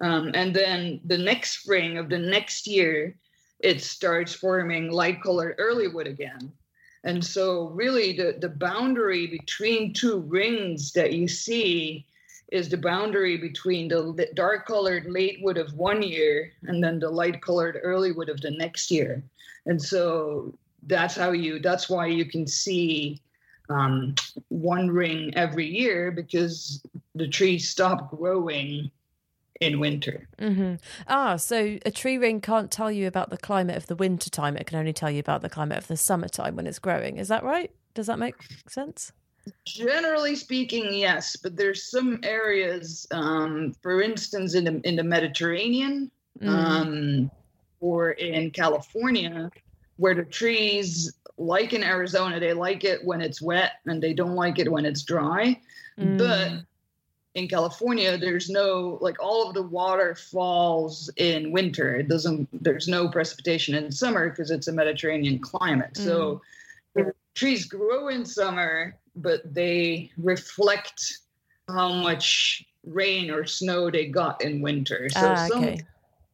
Um, 0.00 0.32
and 0.34 0.54
then 0.54 1.00
the 1.04 1.18
next 1.18 1.60
spring 1.60 1.98
of 1.98 2.08
the 2.08 2.18
next 2.18 2.66
year 2.66 3.16
it 3.60 3.80
starts 3.80 4.34
forming 4.34 4.90
light 4.90 5.22
colored 5.22 5.54
early 5.58 5.88
wood 5.88 6.06
again. 6.06 6.52
And 7.04 7.24
so 7.24 7.68
really 7.68 8.12
the, 8.14 8.36
the 8.38 8.48
boundary 8.48 9.26
between 9.26 9.92
two 9.92 10.20
rings 10.20 10.92
that 10.92 11.12
you 11.12 11.28
see 11.28 12.06
is 12.52 12.68
the 12.68 12.76
boundary 12.76 13.36
between 13.36 13.88
the 13.88 14.28
dark 14.34 14.66
colored 14.66 15.06
late 15.06 15.38
wood 15.42 15.58
of 15.58 15.72
one 15.74 16.02
year 16.02 16.52
and 16.64 16.82
then 16.82 16.98
the 16.98 17.10
light 17.10 17.40
colored 17.42 17.78
early 17.82 18.12
wood 18.12 18.28
of 18.28 18.40
the 18.40 18.50
next 18.50 18.90
year. 18.90 19.22
And 19.66 19.80
so 19.80 20.56
that's 20.86 21.16
how 21.16 21.32
you, 21.32 21.58
that's 21.58 21.88
why 21.88 22.06
you 22.06 22.26
can 22.26 22.46
see 22.46 23.20
um, 23.70 24.14
one 24.48 24.90
ring 24.90 25.32
every 25.36 25.66
year 25.66 26.10
because 26.10 26.82
the 27.14 27.28
trees 27.28 27.68
stop 27.68 28.10
growing 28.10 28.90
in 29.60 29.80
winter. 29.80 30.28
Mm-hmm. 30.38 30.74
Ah, 31.08 31.36
so 31.36 31.78
a 31.86 31.90
tree 31.90 32.18
ring 32.18 32.40
can't 32.40 32.70
tell 32.70 32.90
you 32.90 33.06
about 33.06 33.30
the 33.30 33.38
climate 33.38 33.76
of 33.76 33.86
the 33.86 33.96
winter 33.96 34.28
time. 34.28 34.56
It 34.56 34.66
can 34.66 34.78
only 34.78 34.92
tell 34.92 35.10
you 35.10 35.20
about 35.20 35.42
the 35.42 35.48
climate 35.48 35.78
of 35.78 35.86
the 35.86 35.96
summertime 35.96 36.56
when 36.56 36.66
it's 36.66 36.78
growing. 36.78 37.16
Is 37.16 37.28
that 37.28 37.44
right? 37.44 37.70
Does 37.94 38.06
that 38.08 38.18
make 38.18 38.34
sense? 38.68 39.12
Generally 39.66 40.36
speaking, 40.36 40.92
yes, 40.94 41.36
but 41.36 41.56
there's 41.56 41.84
some 41.90 42.20
areas, 42.22 43.06
um, 43.10 43.74
for 43.82 44.00
instance, 44.02 44.54
in 44.54 44.64
the 44.64 44.80
in 44.88 44.96
the 44.96 45.04
Mediterranean 45.04 46.10
Mm. 46.40 46.48
um, 46.48 47.30
or 47.80 48.10
in 48.12 48.50
California, 48.50 49.50
where 49.98 50.14
the 50.14 50.24
trees, 50.24 51.12
like 51.38 51.72
in 51.72 51.84
Arizona, 51.84 52.40
they 52.40 52.52
like 52.52 52.82
it 52.82 53.04
when 53.04 53.20
it's 53.20 53.40
wet 53.40 53.74
and 53.86 54.02
they 54.02 54.12
don't 54.12 54.34
like 54.34 54.58
it 54.58 54.70
when 54.70 54.84
it's 54.84 55.02
dry. 55.02 55.60
But 55.96 56.48
Mm. 56.50 56.66
in 57.36 57.48
California, 57.48 58.16
there's 58.18 58.48
no 58.50 58.98
like 59.00 59.16
all 59.22 59.46
of 59.46 59.54
the 59.54 59.62
water 59.62 60.14
falls 60.14 61.10
in 61.16 61.52
winter. 61.52 61.94
It 61.96 62.08
doesn't. 62.08 62.48
There's 62.64 62.88
no 62.88 63.08
precipitation 63.08 63.74
in 63.74 63.92
summer 63.92 64.30
because 64.30 64.50
it's 64.50 64.68
a 64.68 64.72
Mediterranean 64.72 65.38
climate. 65.38 65.96
So 65.96 66.40
trees 67.34 67.64
grow 67.66 68.08
in 68.08 68.24
summer, 68.24 68.96
but 69.16 69.54
they 69.54 70.10
reflect 70.16 71.18
how 71.68 71.92
much 71.92 72.64
rain 72.84 73.30
or 73.30 73.46
snow 73.46 73.90
they 73.90 74.06
got 74.06 74.42
in 74.42 74.60
winter. 74.60 75.08
So 75.08 75.32
Ah, 75.32 75.46
some 75.48 75.76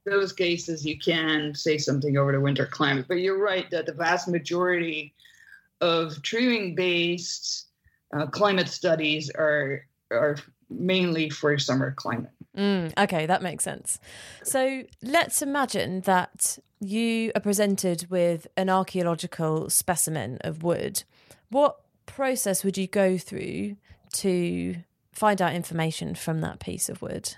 those 0.06 0.32
cases 0.32 0.84
you 0.84 0.99
can 0.99 1.54
say 1.54 1.78
something 1.78 2.16
over 2.16 2.32
the 2.32 2.40
winter 2.40 2.66
climate. 2.66 3.06
But 3.06 3.20
you're 3.20 3.38
right 3.38 3.70
that 3.70 3.87
the 3.87 3.92
vast 3.92 4.28
majority 4.28 5.14
of 5.80 6.20
tree 6.22 6.49
ring 6.49 6.75
based 6.75 7.68
uh, 8.16 8.26
climate 8.26 8.68
studies 8.68 9.30
are 9.30 9.87
are 10.10 10.37
mainly 10.68 11.30
for 11.30 11.56
summer 11.58 11.92
climate. 11.92 12.32
Mm, 12.56 12.92
okay, 12.99 13.26
that 13.26 13.42
makes 13.42 13.62
sense. 13.62 14.00
So 14.42 14.82
let's 15.02 15.40
imagine 15.42 16.00
that 16.02 16.58
you 16.80 17.30
are 17.34 17.40
presented 17.40 18.10
with 18.10 18.49
an 18.56 18.68
archaeological 18.68 19.70
specimen 19.70 20.38
of 20.42 20.62
wood. 20.62 21.04
What 21.50 21.76
process 22.14 22.64
would 22.64 22.76
you 22.76 22.87
go 22.87 23.17
through 23.17 23.76
to 24.14 24.76
find 25.12 25.40
out 25.40 25.55
information 25.55 26.14
from 26.14 26.40
that 26.40 26.61
piece 26.61 26.88
of 26.88 27.02
wood? 27.02 27.35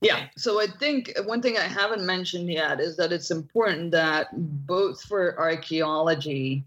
Yeah, 0.00 0.26
so 0.36 0.60
I 0.60 0.66
think 0.78 1.12
one 1.24 1.40
thing 1.40 1.56
I 1.56 1.62
haven't 1.62 2.04
mentioned 2.04 2.48
yet 2.50 2.78
is 2.78 2.96
that 2.98 3.10
it's 3.10 3.30
important 3.30 3.90
that 3.92 4.28
both 4.66 5.00
for 5.02 5.38
archaeology, 5.38 6.62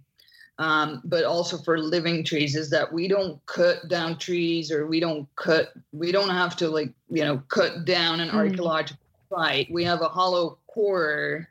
um, 0.58 1.02
but 1.06 1.24
also 1.24 1.58
for 1.60 1.78
living 1.78 2.24
trees, 2.24 2.56
is 2.56 2.72
that 2.72 2.92
we 2.92 3.08
don't 3.08 3.44
cut 3.46 3.88
down 3.90 4.18
trees 4.18 4.72
or 4.72 4.88
we 4.88 5.00
don't 5.00 5.28
cut, 5.36 5.72
we 5.92 6.12
don't 6.12 6.30
have 6.32 6.56
to 6.58 6.68
like, 6.68 6.92
you 7.10 7.24
know, 7.24 7.38
cut 7.50 7.86
down 7.86 8.22
an 8.22 8.30
Mm. 8.30 8.34
archaeological 8.34 9.00
site. 9.30 9.72
We 9.72 9.84
have 9.84 10.02
a 10.02 10.10
hollow 10.10 10.58
core 10.68 11.48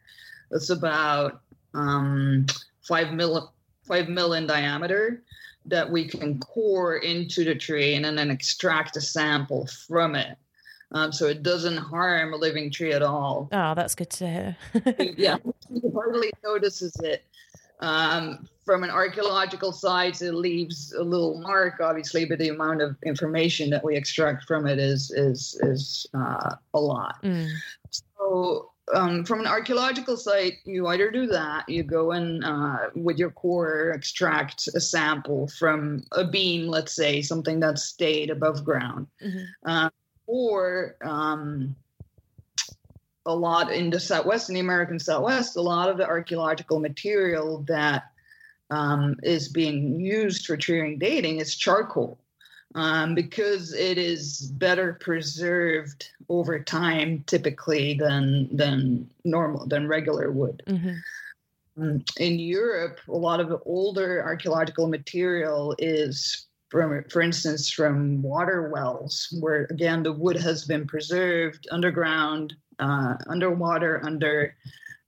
that's 0.50 0.70
about 0.70 1.40
um, 1.74 2.46
five 2.82 3.12
mil, 3.12 3.52
five 3.86 4.08
mil 4.08 4.34
in 4.34 4.46
diameter 4.46 5.22
that 5.66 5.90
we 5.90 6.06
can 6.06 6.38
core 6.38 6.96
into 6.96 7.44
the 7.44 7.54
tree 7.54 7.94
and 7.94 8.04
then 8.04 8.30
extract 8.30 8.96
a 8.96 9.00
sample 9.00 9.66
from 9.66 10.14
it. 10.14 10.36
Um, 10.92 11.12
so 11.12 11.26
it 11.26 11.42
doesn't 11.42 11.76
harm 11.76 12.32
a 12.32 12.36
living 12.36 12.70
tree 12.70 12.92
at 12.92 13.02
all. 13.02 13.48
Oh, 13.52 13.74
that's 13.74 13.94
good 13.94 14.10
to 14.10 14.28
hear. 14.28 14.56
yeah, 15.16 15.38
you 15.68 15.92
hardly 15.92 16.30
notices 16.44 16.94
it. 17.00 17.24
Um, 17.80 18.48
from 18.64 18.84
an 18.84 18.90
archaeological 18.90 19.72
side, 19.72 20.20
it 20.22 20.32
leaves 20.32 20.92
a 20.92 21.02
little 21.02 21.40
mark, 21.40 21.80
obviously, 21.80 22.24
but 22.24 22.38
the 22.38 22.48
amount 22.48 22.82
of 22.82 22.96
information 23.04 23.68
that 23.70 23.84
we 23.84 23.96
extract 23.96 24.44
from 24.44 24.66
it 24.66 24.78
is 24.78 25.10
is 25.10 25.58
is 25.62 26.06
uh, 26.14 26.54
a 26.74 26.80
lot. 26.80 27.22
Mm. 27.22 27.50
So, 27.90 28.70
um, 28.94 29.24
from 29.24 29.40
an 29.40 29.46
archaeological 29.46 30.16
site, 30.16 30.58
you 30.64 30.86
either 30.86 31.10
do 31.10 31.26
that, 31.26 31.68
you 31.68 31.82
go 31.82 32.12
and 32.12 32.44
uh, 32.44 32.90
with 32.94 33.18
your 33.18 33.30
core 33.30 33.90
extract 33.90 34.68
a 34.68 34.80
sample 34.80 35.48
from 35.48 36.04
a 36.12 36.24
beam, 36.24 36.68
let's 36.68 36.94
say, 36.94 37.20
something 37.20 37.60
that 37.60 37.78
stayed 37.78 38.30
above 38.30 38.64
ground, 38.64 39.08
Mhm. 39.22 39.46
uh, 39.64 39.90
or 40.26 40.96
um, 41.02 41.74
a 43.26 43.34
lot 43.34 43.72
in 43.72 43.90
the 43.90 43.98
Southwest, 43.98 44.48
in 44.48 44.54
the 44.54 44.60
American 44.60 45.00
Southwest, 45.00 45.56
a 45.56 45.60
lot 45.60 45.88
of 45.88 45.96
the 45.96 46.06
archaeological 46.06 46.78
material 46.78 47.64
that 47.66 48.04
um, 48.70 49.16
is 49.22 49.48
being 49.48 50.00
used 50.00 50.46
for 50.46 50.56
tree 50.56 50.80
ring 50.80 50.98
dating 50.98 51.38
is 51.38 51.56
charcoal 51.56 52.18
um, 52.76 53.14
because 53.14 53.72
it 53.72 53.96
is 53.96 54.52
better 54.52 54.92
preserved 55.00 56.10
over 56.28 56.58
time 56.62 57.24
typically 57.26 57.94
than 57.94 58.54
than 58.54 59.08
normal 59.24 59.66
than 59.66 59.88
regular 59.88 60.30
wood. 60.30 60.62
Mhm. 60.68 61.02
Um, 61.78 62.04
in 62.18 62.38
Europe, 62.38 63.00
a 63.08 63.12
lot 63.12 63.40
of 63.40 63.48
the 63.48 63.58
older 63.64 64.22
archaeological 64.22 64.88
material 64.88 65.74
is 65.78 66.46
from, 66.68 67.04
for 67.10 67.22
instance, 67.22 67.70
from 67.70 68.22
water 68.22 68.70
wells, 68.70 69.34
where 69.40 69.66
again 69.70 70.02
the 70.02 70.12
wood 70.12 70.36
has 70.36 70.64
been 70.64 70.86
preserved 70.86 71.66
underground, 71.70 72.54
uh, 72.78 73.16
underwater, 73.26 74.04
under 74.04 74.54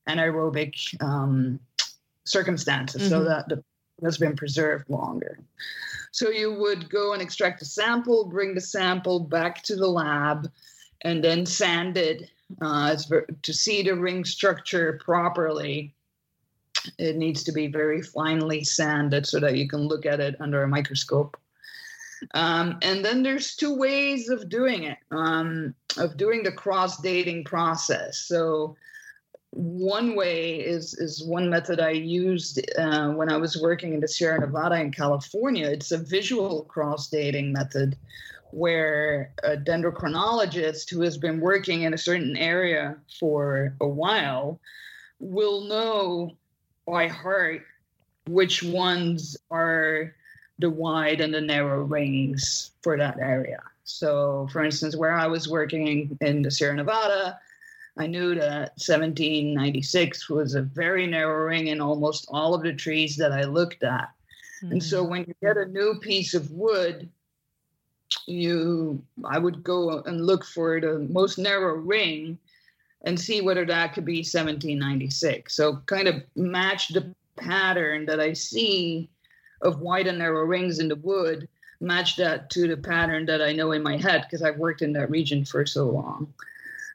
anaerobic 0.09 0.74
um, 1.02 1.61
circumstances, 2.24 3.09
so 3.09 3.20
Mhm. 3.20 3.24
that 3.26 3.48
the 3.48 3.62
has 4.02 4.18
been 4.18 4.37
preserved 4.37 4.88
longer. 4.88 5.38
So 6.12 6.30
you 6.30 6.54
would 6.54 6.88
go 6.90 7.12
and 7.12 7.22
extract 7.22 7.62
a 7.62 7.64
sample, 7.64 8.24
bring 8.24 8.54
the 8.54 8.61
sample 8.61 9.20
back 9.20 9.62
to 9.64 9.76
the 9.76 9.87
lab, 9.87 10.50
and 11.02 11.22
then 11.22 11.46
sand 11.46 11.96
it 11.96 12.30
uh, 12.61 12.96
to 13.42 13.52
see 13.52 13.82
the 13.82 13.94
ring 13.94 14.24
structure 14.24 15.00
properly. 15.04 15.94
It 16.98 17.16
needs 17.16 17.44
to 17.44 17.52
be 17.52 17.66
very 17.66 18.02
finely 18.02 18.64
sanded 18.64 19.26
so 19.26 19.40
that 19.40 19.56
you 19.56 19.68
can 19.68 19.80
look 19.80 20.06
at 20.06 20.20
it 20.20 20.37
under 20.40 20.62
a 20.62 20.68
microscope. 20.68 21.37
Um, 22.34 22.78
and 22.82 23.04
then 23.04 23.22
there's 23.22 23.54
two 23.54 23.76
ways 23.76 24.28
of 24.28 24.48
doing 24.48 24.84
it, 24.84 24.98
um, 25.11 25.74
of 25.98 26.16
doing 26.16 26.42
the 26.42 26.52
cross 26.52 27.00
dating 27.00 27.44
process. 27.44 28.18
So 28.18 28.76
one 29.50 30.14
way 30.14 30.61
is 30.61 30.94
is 30.94 31.24
one 31.24 31.48
method 31.48 31.80
I 31.80 31.90
used 31.90 32.61
uh, 32.78 33.11
when 33.11 33.30
I 33.30 33.37
was 33.37 33.61
working 33.61 33.94
in 33.94 34.00
the 34.00 34.08
Sierra 34.08 34.40
Nevada 34.40 34.76
in 34.76 34.92
California. 34.92 35.68
It's 35.68 35.90
a 35.90 35.98
visual 35.98 36.64
cross 36.64 37.08
dating 37.08 37.52
method 37.52 37.96
where 38.50 39.32
a 39.42 39.56
dendrochronologist 39.56 40.90
who 40.90 41.02
has 41.02 41.18
been 41.18 41.40
working 41.40 41.82
in 41.82 41.94
a 41.94 41.98
certain 41.98 42.37
area 42.37 42.96
for 43.18 43.74
a 43.80 43.87
while 43.88 44.58
will 45.18 45.62
know 45.62 46.37
by 46.87 47.08
heart 47.08 47.62
which 48.26 48.62
ones 48.62 49.37
are 49.50 50.14
the 50.58 50.70
wide 50.70 51.20
and 51.20 51.32
the 51.32 51.40
narrow 51.40 51.82
rings 51.82 52.70
for 52.82 52.96
that 52.96 53.18
area. 53.18 53.62
So, 53.84 54.48
for 54.52 54.64
instance, 54.64 54.96
where 54.96 55.12
I 55.12 55.26
was 55.26 55.48
working 55.48 56.16
in 56.20 56.42
the 56.42 56.50
Sierra 56.50 56.76
Nevada, 56.76 57.38
I 57.98 58.06
knew 58.06 58.34
that 58.37 58.72
1796 58.78 60.30
was 60.30 60.54
a 60.54 60.62
very 60.62 61.06
narrow 61.06 61.46
ring 61.46 61.66
in 61.66 61.80
almost 61.80 62.26
all 62.30 62.54
of 62.54 62.62
the 62.62 62.72
trees 62.72 63.16
that 63.16 63.32
I 63.32 63.42
looked 63.42 63.82
at. 63.82 64.08
And 64.62 64.82
so 64.82 65.04
when 65.04 65.24
you 65.26 65.34
get 65.40 65.56
a 65.56 65.66
new 65.66 65.98
piece 66.00 66.34
of 66.34 66.50
wood, 66.50 67.08
you 68.26 69.02
I 69.24 69.38
would 69.38 69.62
go 69.62 70.00
and 70.02 70.26
look 70.26 70.44
for 70.44 70.80
the 70.80 71.00
most 71.11 71.38
narrow 71.38 71.74
ring 71.74 72.38
and 73.04 73.20
see 73.20 73.40
whether 73.40 73.64
that 73.66 73.94
could 73.94 74.04
be 74.04 74.18
1796. 74.18 75.54
So 75.54 75.76
kind 75.87 76.08
of 76.08 76.22
match 76.34 76.88
the 76.88 77.14
pattern 77.37 78.06
that 78.06 78.20
I 78.20 78.32
see 78.32 79.08
of 79.62 79.80
wide 79.80 80.06
and 80.06 80.18
narrow 80.18 80.44
rings 80.44 80.78
in 80.78 80.88
the 80.88 80.96
wood, 80.96 81.48
match 81.80 82.16
that 82.16 82.50
to 82.50 82.66
the 82.66 82.76
pattern 82.76 83.26
that 83.26 83.42
I 83.42 83.52
know 83.52 83.72
in 83.72 83.82
my 83.82 83.96
head 83.96 84.22
because 84.22 84.42
I've 84.42 84.58
worked 84.58 84.82
in 84.82 84.92
that 84.94 85.11
region 85.11 85.44
for 85.44 85.66
so 85.66 85.87
long. 85.87 86.32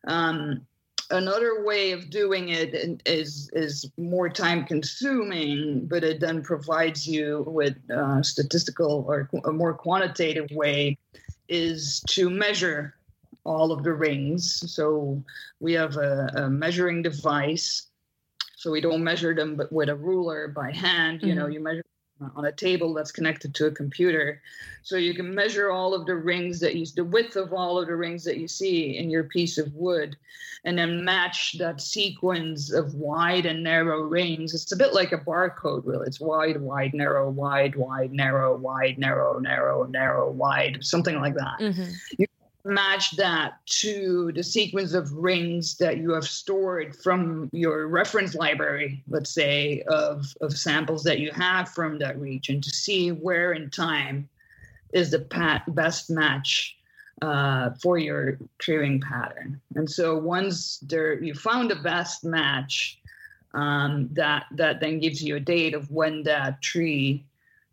Um, 0.07 0.65
another 1.09 1.63
way 1.63 1.91
of 1.91 2.09
doing 2.09 2.49
it 2.49 3.01
is 3.05 3.49
is 3.53 3.89
more 3.97 4.29
time 4.29 4.65
consuming, 4.65 5.85
but 5.87 6.03
it 6.03 6.19
then 6.19 6.43
provides 6.43 7.07
you 7.07 7.43
with 7.47 7.75
uh, 7.91 8.21
statistical 8.21 9.05
or 9.07 9.29
a 9.45 9.51
more 9.51 9.73
quantitative 9.73 10.49
way 10.51 10.97
is 11.49 12.03
to 12.07 12.29
measure 12.29 12.95
all 13.43 13.71
of 13.71 13.83
the 13.83 13.93
rings. 13.93 14.63
So 14.73 15.21
we 15.59 15.73
have 15.73 15.97
a, 15.97 16.29
a 16.35 16.49
measuring 16.49 17.01
device. 17.01 17.87
So 18.55 18.71
we 18.71 18.79
don't 18.81 19.03
measure 19.03 19.35
them 19.35 19.55
but 19.55 19.71
with 19.71 19.89
a 19.89 19.95
ruler 19.95 20.47
by 20.47 20.71
hand. 20.71 21.21
You 21.21 21.35
know, 21.35 21.47
you 21.47 21.59
measure 21.59 21.83
on 22.35 22.45
a 22.45 22.51
table 22.51 22.93
that's 22.93 23.11
connected 23.11 23.53
to 23.55 23.67
a 23.67 23.71
computer. 23.71 24.41
So 24.83 24.97
you 24.97 25.13
can 25.13 25.33
measure 25.33 25.71
all 25.71 25.93
of 25.93 26.05
the 26.05 26.15
rings 26.15 26.59
that 26.59 26.75
you, 26.75 26.85
the 26.85 27.03
width 27.03 27.35
of 27.35 27.53
all 27.53 27.79
of 27.79 27.87
the 27.87 27.95
rings 27.95 28.23
that 28.25 28.37
you 28.37 28.47
see 28.47 28.97
in 28.97 29.09
your 29.09 29.23
piece 29.23 29.57
of 29.57 29.73
wood, 29.73 30.17
and 30.65 30.77
then 30.77 31.03
match 31.03 31.57
that 31.59 31.81
sequence 31.81 32.71
of 32.71 32.95
wide 32.95 33.45
and 33.45 33.63
narrow 33.63 34.01
rings. 34.01 34.53
It's 34.53 34.71
a 34.71 34.77
bit 34.77 34.93
like 34.93 35.11
a 35.11 35.17
barcode, 35.17 35.83
really. 35.85 36.07
It's 36.07 36.19
wide, 36.19 36.59
wide, 36.59 36.93
narrow, 36.93 37.29
wide, 37.29 37.75
wide, 37.75 38.11
narrow, 38.11 38.55
wide, 38.55 38.97
narrow, 38.97 39.39
narrow, 39.39 39.83
narrow, 39.83 40.31
wide, 40.31 40.79
something 40.81 41.19
like 41.19 41.35
that 41.35 41.59
Mhm. 41.59 41.93
Match 42.65 43.15
that 43.17 43.65
to 43.65 44.31
the 44.33 44.43
sequence 44.43 44.93
of 44.93 45.11
rings 45.11 45.75
that 45.77 45.97
you 45.97 46.11
have 46.11 46.27
stored 46.27 46.95
from 46.95 47.49
your 47.51 47.87
reference 47.87 48.35
library, 48.35 49.03
let's 49.09 49.31
say, 49.31 49.81
of, 49.87 50.33
of 50.39 50.57
samples 50.57 51.03
that 51.03 51.19
you 51.19 51.31
have 51.31 51.69
from 51.69 51.99
that 51.99 52.17
region 52.19 52.61
to 52.61 52.69
see 52.69 53.11
where 53.11 53.51
in 53.51 53.69
time 53.69 54.29
is 54.93 55.11
the 55.11 55.19
pat- 55.19 55.75
best 55.75 56.09
match 56.09 56.77
uh, 57.21 57.71
for 57.81 57.97
your 57.97 58.37
tree 58.59 58.77
ring 58.77 59.01
pattern. 59.01 59.59
And 59.75 59.89
so 59.89 60.17
once 60.17 60.79
there 60.79 61.21
you 61.21 61.33
found 61.33 61.69
the 61.69 61.75
best 61.75 62.23
match, 62.23 62.99
um, 63.53 64.09
that 64.13 64.45
that 64.51 64.79
then 64.79 64.99
gives 64.99 65.23
you 65.23 65.35
a 65.35 65.39
date 65.39 65.73
of 65.73 65.91
when 65.91 66.23
that 66.23 66.61
tree 66.61 67.23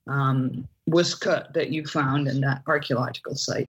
um, 0.06 0.68
was 0.86 1.14
cut 1.14 1.54
that 1.54 1.70
you 1.70 1.86
found 1.86 2.28
in 2.28 2.40
that 2.42 2.62
archaeological 2.66 3.34
site. 3.34 3.68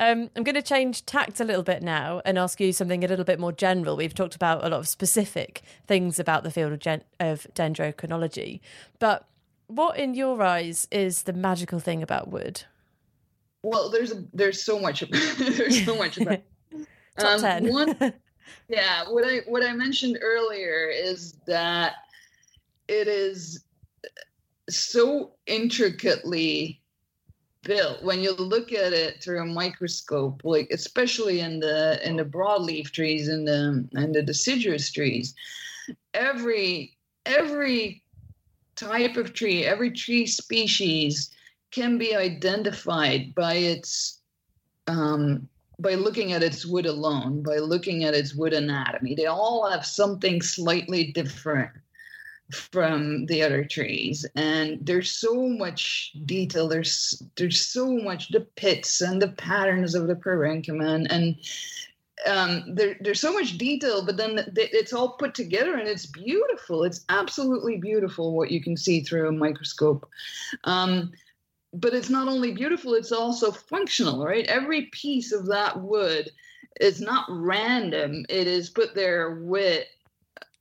Um, 0.00 0.30
I'm 0.34 0.44
going 0.44 0.54
to 0.54 0.62
change 0.62 1.04
tact 1.04 1.40
a 1.40 1.44
little 1.44 1.62
bit 1.62 1.82
now 1.82 2.22
and 2.24 2.38
ask 2.38 2.58
you 2.58 2.72
something 2.72 3.04
a 3.04 3.06
little 3.06 3.24
bit 3.24 3.38
more 3.38 3.52
general. 3.52 3.98
We've 3.98 4.14
talked 4.14 4.34
about 4.34 4.64
a 4.64 4.70
lot 4.70 4.80
of 4.80 4.88
specific 4.88 5.60
things 5.86 6.18
about 6.18 6.42
the 6.42 6.50
field 6.50 6.72
of, 6.72 6.78
gen- 6.78 7.04
of 7.20 7.46
dendrochronology, 7.54 8.60
but 8.98 9.28
what, 9.66 9.98
in 9.98 10.14
your 10.14 10.42
eyes, 10.42 10.88
is 10.90 11.24
the 11.24 11.34
magical 11.34 11.78
thing 11.78 12.02
about 12.02 12.28
wood? 12.28 12.62
Well, 13.62 13.90
there's 13.90 14.10
a, 14.10 14.24
there's 14.32 14.64
so 14.64 14.80
much 14.80 15.00
there's 15.38 15.84
so 15.84 15.94
much 15.96 16.16
about 16.16 16.40
Top 17.18 17.34
um, 17.34 17.40
10. 17.40 17.68
one, 17.68 17.96
yeah, 18.68 19.04
what 19.06 19.24
I 19.24 19.40
what 19.46 19.62
I 19.62 19.74
mentioned 19.74 20.18
earlier 20.22 20.88
is 20.88 21.34
that 21.46 21.96
it 22.88 23.06
is 23.06 23.64
so 24.70 25.32
intricately 25.46 26.79
built 27.62 28.02
when 28.02 28.20
you 28.20 28.32
look 28.32 28.72
at 28.72 28.92
it 28.92 29.22
through 29.22 29.42
a 29.42 29.46
microscope 29.46 30.40
like 30.44 30.68
especially 30.70 31.40
in 31.40 31.60
the 31.60 32.00
in 32.06 32.16
the 32.16 32.24
broadleaf 32.24 32.90
trees 32.90 33.28
and 33.28 33.46
the 33.46 33.86
and 33.92 34.14
the 34.14 34.22
deciduous 34.22 34.90
trees 34.90 35.34
every 36.14 36.96
every 37.26 38.02
type 38.76 39.16
of 39.16 39.34
tree 39.34 39.64
every 39.64 39.90
tree 39.90 40.26
species 40.26 41.30
can 41.70 41.98
be 41.98 42.14
identified 42.16 43.34
by 43.34 43.54
its 43.54 44.20
um, 44.86 45.48
by 45.78 45.94
looking 45.94 46.32
at 46.32 46.42
its 46.42 46.66
wood 46.66 46.86
alone 46.86 47.42
by 47.42 47.58
looking 47.58 48.04
at 48.04 48.14
its 48.14 48.34
wood 48.34 48.52
anatomy. 48.52 49.14
They 49.14 49.26
all 49.26 49.68
have 49.70 49.86
something 49.86 50.42
slightly 50.42 51.12
different 51.12 51.70
from 52.52 53.26
the 53.26 53.42
other 53.42 53.64
trees. 53.64 54.26
And 54.34 54.78
there's 54.80 55.10
so 55.10 55.48
much 55.48 56.12
detail 56.24 56.68
there's 56.68 57.22
there's 57.36 57.64
so 57.64 57.96
much 57.96 58.30
the 58.30 58.40
pits 58.40 59.00
and 59.00 59.20
the 59.20 59.28
patterns 59.28 59.94
of 59.94 60.06
the 60.06 60.14
parenchyma 60.14 61.06
and 61.10 61.36
um, 62.26 62.74
there, 62.74 62.96
there's 63.00 63.20
so 63.20 63.32
much 63.32 63.56
detail 63.56 64.04
but 64.04 64.16
then 64.16 64.52
it's 64.56 64.92
all 64.92 65.16
put 65.16 65.34
together 65.34 65.74
and 65.76 65.88
it's 65.88 66.06
beautiful. 66.06 66.84
It's 66.84 67.04
absolutely 67.08 67.78
beautiful 67.78 68.36
what 68.36 68.50
you 68.50 68.62
can 68.62 68.76
see 68.76 69.00
through 69.00 69.28
a 69.28 69.32
microscope. 69.32 70.08
Um, 70.64 71.12
but 71.72 71.94
it's 71.94 72.10
not 72.10 72.28
only 72.28 72.52
beautiful 72.52 72.94
it's 72.94 73.12
also 73.12 73.50
functional 73.50 74.24
right? 74.24 74.46
Every 74.46 74.86
piece 74.86 75.32
of 75.32 75.46
that 75.46 75.80
wood 75.80 76.30
is 76.80 77.00
not 77.00 77.26
random. 77.28 78.24
It 78.28 78.46
is 78.46 78.70
put 78.70 78.94
there 78.94 79.36
with 79.42 79.86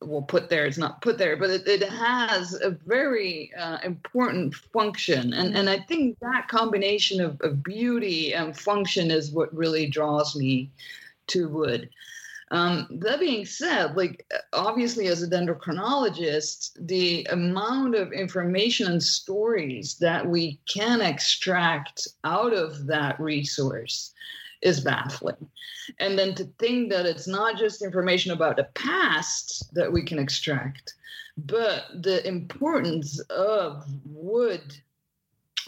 well 0.01 0.21
put 0.21 0.49
there 0.49 0.65
it's 0.65 0.77
not 0.77 1.01
put 1.01 1.17
there 1.17 1.35
but 1.35 1.49
it, 1.49 1.67
it 1.67 1.83
has 1.89 2.53
a 2.62 2.71
very 2.71 3.51
uh, 3.57 3.79
important 3.83 4.55
function. 4.55 5.33
And 5.33 5.55
and 5.55 5.69
i 5.69 5.79
think 5.79 6.19
that 6.19 6.47
combination 6.47 7.21
of, 7.21 7.39
of 7.41 7.63
beauty 7.63 8.33
and 8.33 8.57
function 8.57 9.12
is 9.12 9.31
what 9.31 9.53
really 9.55 9.88
draws 9.88 10.35
me 10.35 10.71
to 11.27 11.47
wood. 11.49 11.89
Um, 12.51 12.88
that 13.01 13.19
being 13.19 13.45
said 13.45 13.95
like 13.95 14.25
obviously 14.53 15.07
as 15.07 15.21
a 15.21 15.27
dendrochronologist 15.27 16.71
the 16.79 17.27
amount 17.29 17.93
of 17.93 18.12
information 18.12 18.91
and 18.91 19.03
stories 19.03 19.97
that 19.99 20.25
we 20.25 20.59
can 20.67 21.01
extract 21.01 22.07
out 22.23 22.53
of 22.53 22.88
that 22.88 23.19
resource 23.19 24.13
is 24.62 24.82
baffling. 24.82 25.50
And 26.00 26.17
then 26.17 26.36
to 26.36 26.45
think 26.60 26.89
that 26.91 27.06
it's 27.06 27.28
not 27.28 27.58
just 27.58 27.82
information 27.82 28.32
about 28.32 28.58
the 28.58 28.67
past 28.76 29.74
that 29.74 29.91
we 29.91 30.04
can 30.04 30.19
extract, 30.19 30.93
but 31.38 31.86
the 32.02 32.26
importance 32.28 33.19
of 33.30 33.86
wood 34.06 34.76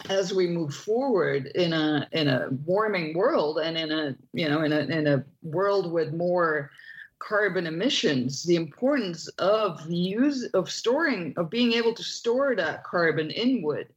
as 0.08 0.32
we 0.34 0.46
move 0.46 0.74
forward 0.74 1.46
in 1.54 1.72
a 1.72 2.08
in 2.12 2.28
a 2.28 2.48
warming 2.64 3.16
world 3.16 3.58
and 3.58 3.76
in 3.76 3.92
a 3.92 4.16
you 4.32 4.48
know 4.48 4.62
in 4.62 4.72
a 4.72 4.80
in 4.80 5.06
a 5.06 5.24
world 5.42 5.92
with 5.92 6.12
more 6.12 6.70
carbon 7.18 7.66
emissions 7.66 8.42
the 8.44 8.56
importance 8.56 9.28
of 9.38 9.88
use 9.88 10.44
of 10.54 10.70
storing 10.70 11.32
of 11.36 11.50
being 11.50 11.72
able 11.72 11.94
to 11.94 12.02
store 12.02 12.56
that 12.56 12.82
carbon 12.82 13.30
in 13.30 13.62
wood 13.62 13.88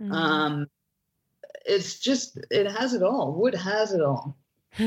mm-hmm. 0.00 0.12
um, 0.12 0.66
it's 1.70 1.98
just 1.98 2.38
it 2.50 2.70
has 2.70 2.94
it 2.94 3.02
all. 3.02 3.32
Wood 3.32 3.54
has 3.54 3.92
it 3.92 4.02
all. 4.02 4.36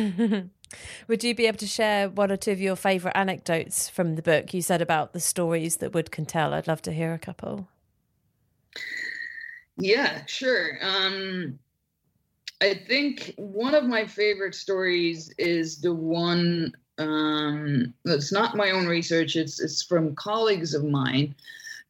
Would 1.07 1.23
you 1.23 1.35
be 1.35 1.45
able 1.45 1.57
to 1.59 1.67
share 1.67 2.09
one 2.09 2.31
or 2.31 2.37
two 2.37 2.51
of 2.51 2.59
your 2.59 2.75
favourite 2.75 3.15
anecdotes 3.15 3.89
from 3.89 4.15
the 4.15 4.21
book? 4.21 4.53
You 4.53 4.61
said 4.61 4.81
about 4.81 5.13
the 5.13 5.19
stories 5.19 5.77
that 5.77 5.93
wood 5.93 6.11
can 6.11 6.25
tell. 6.25 6.53
I'd 6.53 6.67
love 6.67 6.81
to 6.83 6.91
hear 6.91 7.13
a 7.13 7.19
couple. 7.19 7.67
Yeah, 9.77 10.25
sure. 10.25 10.77
Um, 10.81 11.59
I 12.61 12.73
think 12.73 13.33
one 13.37 13.75
of 13.75 13.85
my 13.85 14.05
favorite 14.05 14.55
stories 14.55 15.33
is 15.37 15.79
the 15.79 15.93
one. 15.93 16.73
Um, 16.97 17.93
it's 18.05 18.31
not 18.31 18.55
my 18.55 18.71
own 18.71 18.87
research. 18.87 19.35
It's 19.35 19.59
it's 19.59 19.83
from 19.83 20.15
colleagues 20.15 20.73
of 20.73 20.83
mine, 20.83 21.35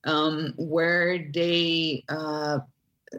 um, 0.06 0.54
where 0.58 1.30
they 1.34 2.04
uh, 2.10 2.60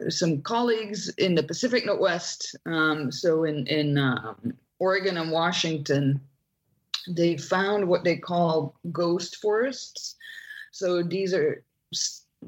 some 0.09 0.41
colleagues 0.41 1.09
in 1.17 1.35
the 1.35 1.43
Pacific 1.43 1.85
Northwest, 1.85 2.55
um, 2.65 3.11
so 3.11 3.43
in 3.43 3.67
in 3.67 3.97
um, 3.97 4.53
Oregon 4.79 5.17
and 5.17 5.31
Washington, 5.31 6.21
they 7.07 7.37
found 7.37 7.87
what 7.87 8.03
they 8.03 8.17
call 8.17 8.75
ghost 8.91 9.37
forests. 9.37 10.15
So 10.71 11.03
these 11.03 11.33
are 11.33 11.63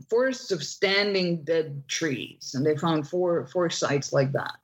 forests 0.10 0.52
of 0.52 0.64
standing 0.64 1.44
dead 1.44 1.84
trees, 1.88 2.54
and 2.54 2.66
they 2.66 2.78
found 2.78 3.08
four 3.08 3.46
four 3.48 3.70
sites 3.70 4.14
like 4.14 4.32
that 4.34 4.58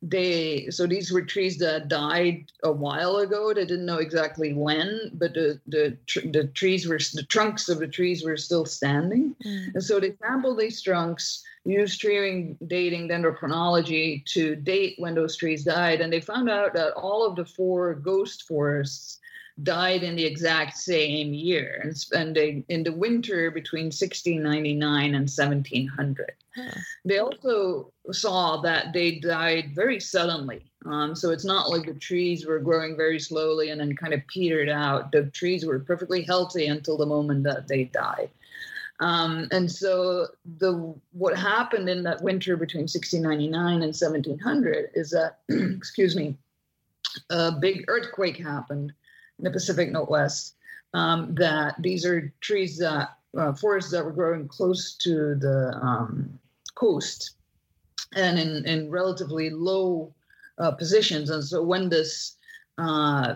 they 0.00 0.68
so 0.70 0.86
these 0.86 1.10
were 1.10 1.22
trees 1.22 1.58
that 1.58 1.88
died 1.88 2.52
a 2.62 2.70
while 2.70 3.16
ago. 3.16 3.52
They 3.52 3.64
didn't 3.64 3.86
know 3.86 3.98
exactly 3.98 4.52
when 4.52 5.10
but 5.14 5.34
the 5.34 5.60
the, 5.66 5.96
tr- 6.06 6.28
the 6.32 6.44
trees 6.44 6.86
were 6.86 6.98
the 7.14 7.24
trunks 7.28 7.68
of 7.68 7.80
the 7.80 7.88
trees 7.88 8.24
were 8.24 8.36
still 8.36 8.64
standing. 8.64 9.34
Mm. 9.44 9.74
and 9.74 9.82
so 9.82 9.98
they 9.98 10.14
sampled 10.20 10.58
these 10.58 10.80
trunks 10.80 11.42
used 11.64 12.00
tree 12.00 12.56
dating 12.66 13.08
dendrochronology 13.08 14.24
to 14.26 14.56
date 14.56 14.94
when 14.98 15.14
those 15.14 15.36
trees 15.36 15.64
died. 15.64 16.00
And 16.00 16.12
they 16.12 16.20
found 16.20 16.48
out 16.48 16.74
that 16.74 16.94
all 16.94 17.26
of 17.26 17.36
the 17.36 17.44
four 17.44 17.94
ghost 17.94 18.44
forests 18.44 19.18
died 19.62 20.02
in 20.02 20.16
the 20.16 20.24
exact 20.24 20.76
same 20.76 21.34
year 21.34 21.80
and 21.82 21.96
spending 21.96 22.64
in 22.68 22.82
the 22.82 22.92
winter 22.92 23.50
between 23.50 23.86
1699 23.86 25.14
and 25.14 25.28
1700. 25.28 26.32
Huh. 26.54 26.80
They 27.04 27.18
also 27.18 27.92
saw 28.12 28.60
that 28.62 28.92
they 28.92 29.18
died 29.18 29.72
very 29.74 30.00
suddenly. 30.00 30.64
Um, 30.86 31.14
so 31.14 31.30
it's 31.30 31.44
not 31.44 31.70
like 31.70 31.86
the 31.86 31.94
trees 31.94 32.46
were 32.46 32.60
growing 32.60 32.96
very 32.96 33.18
slowly 33.18 33.70
and 33.70 33.80
then 33.80 33.96
kind 33.96 34.14
of 34.14 34.26
petered 34.28 34.68
out. 34.68 35.10
The 35.10 35.24
trees 35.26 35.66
were 35.66 35.80
perfectly 35.80 36.22
healthy 36.22 36.66
until 36.66 36.96
the 36.96 37.06
moment 37.06 37.42
that 37.44 37.66
they 37.66 37.84
died. 37.84 38.30
Um, 39.00 39.48
and 39.52 39.70
so 39.70 40.26
the 40.58 40.94
what 41.12 41.36
happened 41.36 41.88
in 41.88 42.02
that 42.04 42.22
winter 42.22 42.56
between 42.56 42.82
1699 42.82 43.74
and 43.74 43.94
1700 43.94 44.90
is 44.94 45.10
that, 45.10 45.38
excuse 45.48 46.16
me, 46.16 46.36
a 47.30 47.52
big 47.52 47.84
earthquake 47.88 48.36
happened 48.36 48.92
in 49.38 49.44
the 49.44 49.50
Pacific 49.50 49.90
Northwest. 49.90 50.54
Um, 50.94 51.34
that 51.34 51.74
these 51.80 52.06
are 52.06 52.32
trees 52.40 52.78
that 52.78 53.18
uh, 53.36 53.52
forests 53.52 53.90
that 53.90 54.04
were 54.04 54.12
growing 54.12 54.48
close 54.48 54.94
to 54.94 55.34
the 55.34 55.78
um, 55.82 56.38
coast 56.74 57.32
and 58.16 58.38
in, 58.38 58.64
in 58.66 58.90
relatively 58.90 59.50
low 59.50 60.14
uh, 60.58 60.70
positions. 60.70 61.30
And 61.30 61.44
so 61.44 61.62
when 61.62 61.88
this 61.88 62.36
uh, 62.78 63.34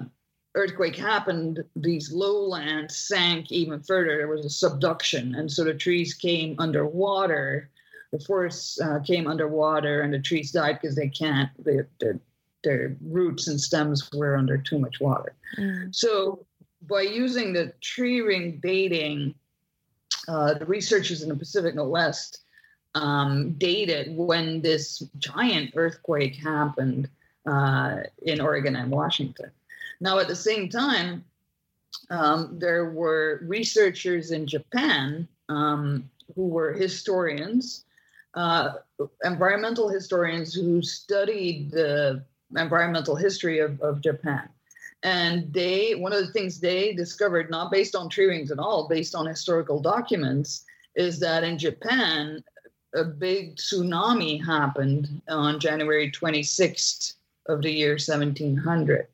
earthquake 0.54 0.96
happened, 0.96 1.62
these 1.76 2.12
lowlands 2.12 2.96
sank 2.96 3.52
even 3.52 3.82
further. 3.82 4.16
There 4.16 4.28
was 4.28 4.46
a 4.46 4.50
subduction. 4.50 5.34
And 5.34 5.50
so 5.50 5.64
the 5.64 5.74
trees 5.74 6.14
came 6.14 6.56
underwater. 6.58 7.70
The 8.12 8.20
forests 8.20 8.80
uh, 8.80 9.00
came 9.00 9.26
underwater 9.26 10.02
and 10.02 10.12
the 10.12 10.20
trees 10.20 10.52
died 10.52 10.78
because 10.80 10.96
they 10.96 11.08
can't, 11.08 11.50
they, 11.64 11.80
their, 11.98 12.18
their 12.62 12.96
roots 13.02 13.48
and 13.48 13.60
stems 13.60 14.10
were 14.12 14.36
under 14.36 14.58
too 14.58 14.78
much 14.78 15.00
water. 15.00 15.34
Mm. 15.58 15.94
So 15.94 16.44
by 16.88 17.02
using 17.02 17.52
the 17.52 17.72
tree 17.80 18.20
ring 18.20 18.60
dating, 18.62 19.34
uh, 20.28 20.54
the 20.54 20.66
researchers 20.66 21.22
in 21.22 21.28
the 21.28 21.36
Pacific 21.36 21.74
Northwest 21.74 22.42
um, 22.94 23.52
dated 23.52 24.16
when 24.16 24.60
this 24.60 25.02
giant 25.18 25.72
earthquake 25.76 26.36
happened 26.36 27.08
uh, 27.46 27.98
in 28.22 28.40
Oregon 28.40 28.76
and 28.76 28.90
Washington. 28.90 29.50
Now, 30.00 30.18
at 30.18 30.28
the 30.28 30.36
same 30.36 30.68
time, 30.68 31.24
um, 32.10 32.58
there 32.58 32.90
were 32.90 33.40
researchers 33.46 34.30
in 34.30 34.46
Japan 34.46 35.26
um, 35.48 36.10
who 36.34 36.46
were 36.46 36.72
historians, 36.72 37.84
uh, 38.34 38.74
environmental 39.24 39.88
historians 39.88 40.54
who 40.54 40.82
studied 40.82 41.70
the 41.70 42.24
environmental 42.56 43.16
history 43.16 43.58
of, 43.58 43.80
of 43.80 44.00
Japan. 44.00 44.48
And 45.02 45.52
they, 45.52 45.94
one 45.94 46.12
of 46.12 46.24
the 46.24 46.32
things 46.32 46.60
they 46.60 46.92
discovered, 46.92 47.50
not 47.50 47.72
based 47.72 47.96
on 47.96 48.08
tree 48.08 48.26
rings 48.26 48.52
at 48.52 48.58
all, 48.58 48.88
based 48.88 49.14
on 49.14 49.26
historical 49.26 49.80
documents, 49.80 50.64
is 50.94 51.18
that 51.20 51.42
in 51.42 51.58
Japan, 51.58 52.42
a 52.94 53.04
big 53.04 53.56
tsunami 53.56 54.44
happened 54.44 55.22
on 55.28 55.58
January 55.58 56.10
26th 56.10 57.14
of 57.48 57.62
the 57.62 57.72
year 57.72 57.92
1700. 57.92 59.08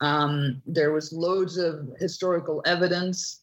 Um, 0.00 0.60
there 0.66 0.92
was 0.92 1.12
loads 1.12 1.56
of 1.56 1.88
historical 1.98 2.62
evidence, 2.66 3.41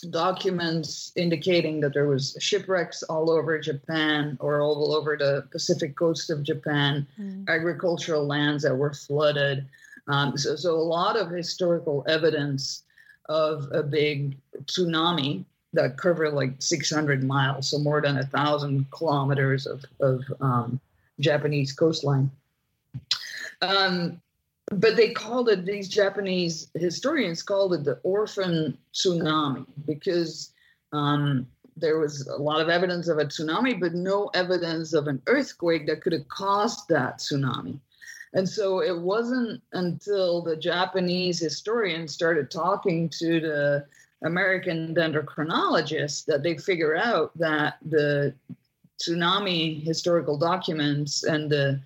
documents 0.00 1.12
indicating 1.16 1.80
that 1.80 1.94
there 1.94 2.08
was 2.08 2.36
shipwrecks 2.40 3.02
all 3.04 3.30
over 3.30 3.58
Japan 3.58 4.36
or 4.40 4.60
all 4.60 4.94
over 4.94 5.16
the 5.16 5.46
Pacific 5.50 5.96
coast 5.96 6.30
of 6.30 6.42
Japan, 6.42 7.06
mm. 7.18 7.46
agricultural 7.48 8.26
lands 8.26 8.62
that 8.62 8.74
were 8.74 8.92
flooded. 8.92 9.66
Um, 10.06 10.36
so, 10.36 10.56
so 10.56 10.74
a 10.74 10.80
lot 10.80 11.16
of 11.16 11.30
historical 11.30 12.04
evidence 12.08 12.82
of 13.28 13.68
a 13.72 13.82
big 13.82 14.36
tsunami 14.64 15.44
that 15.74 15.98
covered 15.98 16.32
like 16.32 16.52
600 16.60 17.22
miles, 17.22 17.70
so 17.70 17.78
more 17.78 18.00
than 18.00 18.18
a 18.18 18.26
thousand 18.26 18.90
kilometers 18.90 19.66
of, 19.66 19.84
of 20.00 20.22
um, 20.40 20.80
Japanese 21.20 21.72
coastline. 21.72 22.30
Um, 23.60 24.20
but 24.72 24.96
they 24.96 25.10
called 25.10 25.48
it, 25.48 25.64
these 25.64 25.88
Japanese 25.88 26.70
historians 26.74 27.42
called 27.42 27.74
it 27.74 27.84
the 27.84 27.98
orphan 28.02 28.76
tsunami 28.92 29.66
because 29.86 30.52
um, 30.92 31.46
there 31.76 31.98
was 31.98 32.26
a 32.26 32.36
lot 32.36 32.60
of 32.60 32.68
evidence 32.68 33.08
of 33.08 33.18
a 33.18 33.24
tsunami, 33.24 33.78
but 33.78 33.94
no 33.94 34.30
evidence 34.34 34.92
of 34.92 35.06
an 35.06 35.22
earthquake 35.26 35.86
that 35.86 36.02
could 36.02 36.12
have 36.12 36.28
caused 36.28 36.88
that 36.88 37.18
tsunami. 37.18 37.78
And 38.34 38.48
so 38.48 38.82
it 38.82 38.98
wasn't 38.98 39.62
until 39.72 40.42
the 40.42 40.56
Japanese 40.56 41.38
historians 41.38 42.12
started 42.12 42.50
talking 42.50 43.08
to 43.10 43.40
the 43.40 43.86
American 44.22 44.94
dendrochronologists 44.94 46.24
that 46.26 46.42
they 46.42 46.58
figure 46.58 46.96
out 46.96 47.36
that 47.38 47.78
the 47.86 48.34
tsunami 49.00 49.82
historical 49.82 50.36
documents 50.36 51.22
and 51.22 51.48
the 51.48 51.80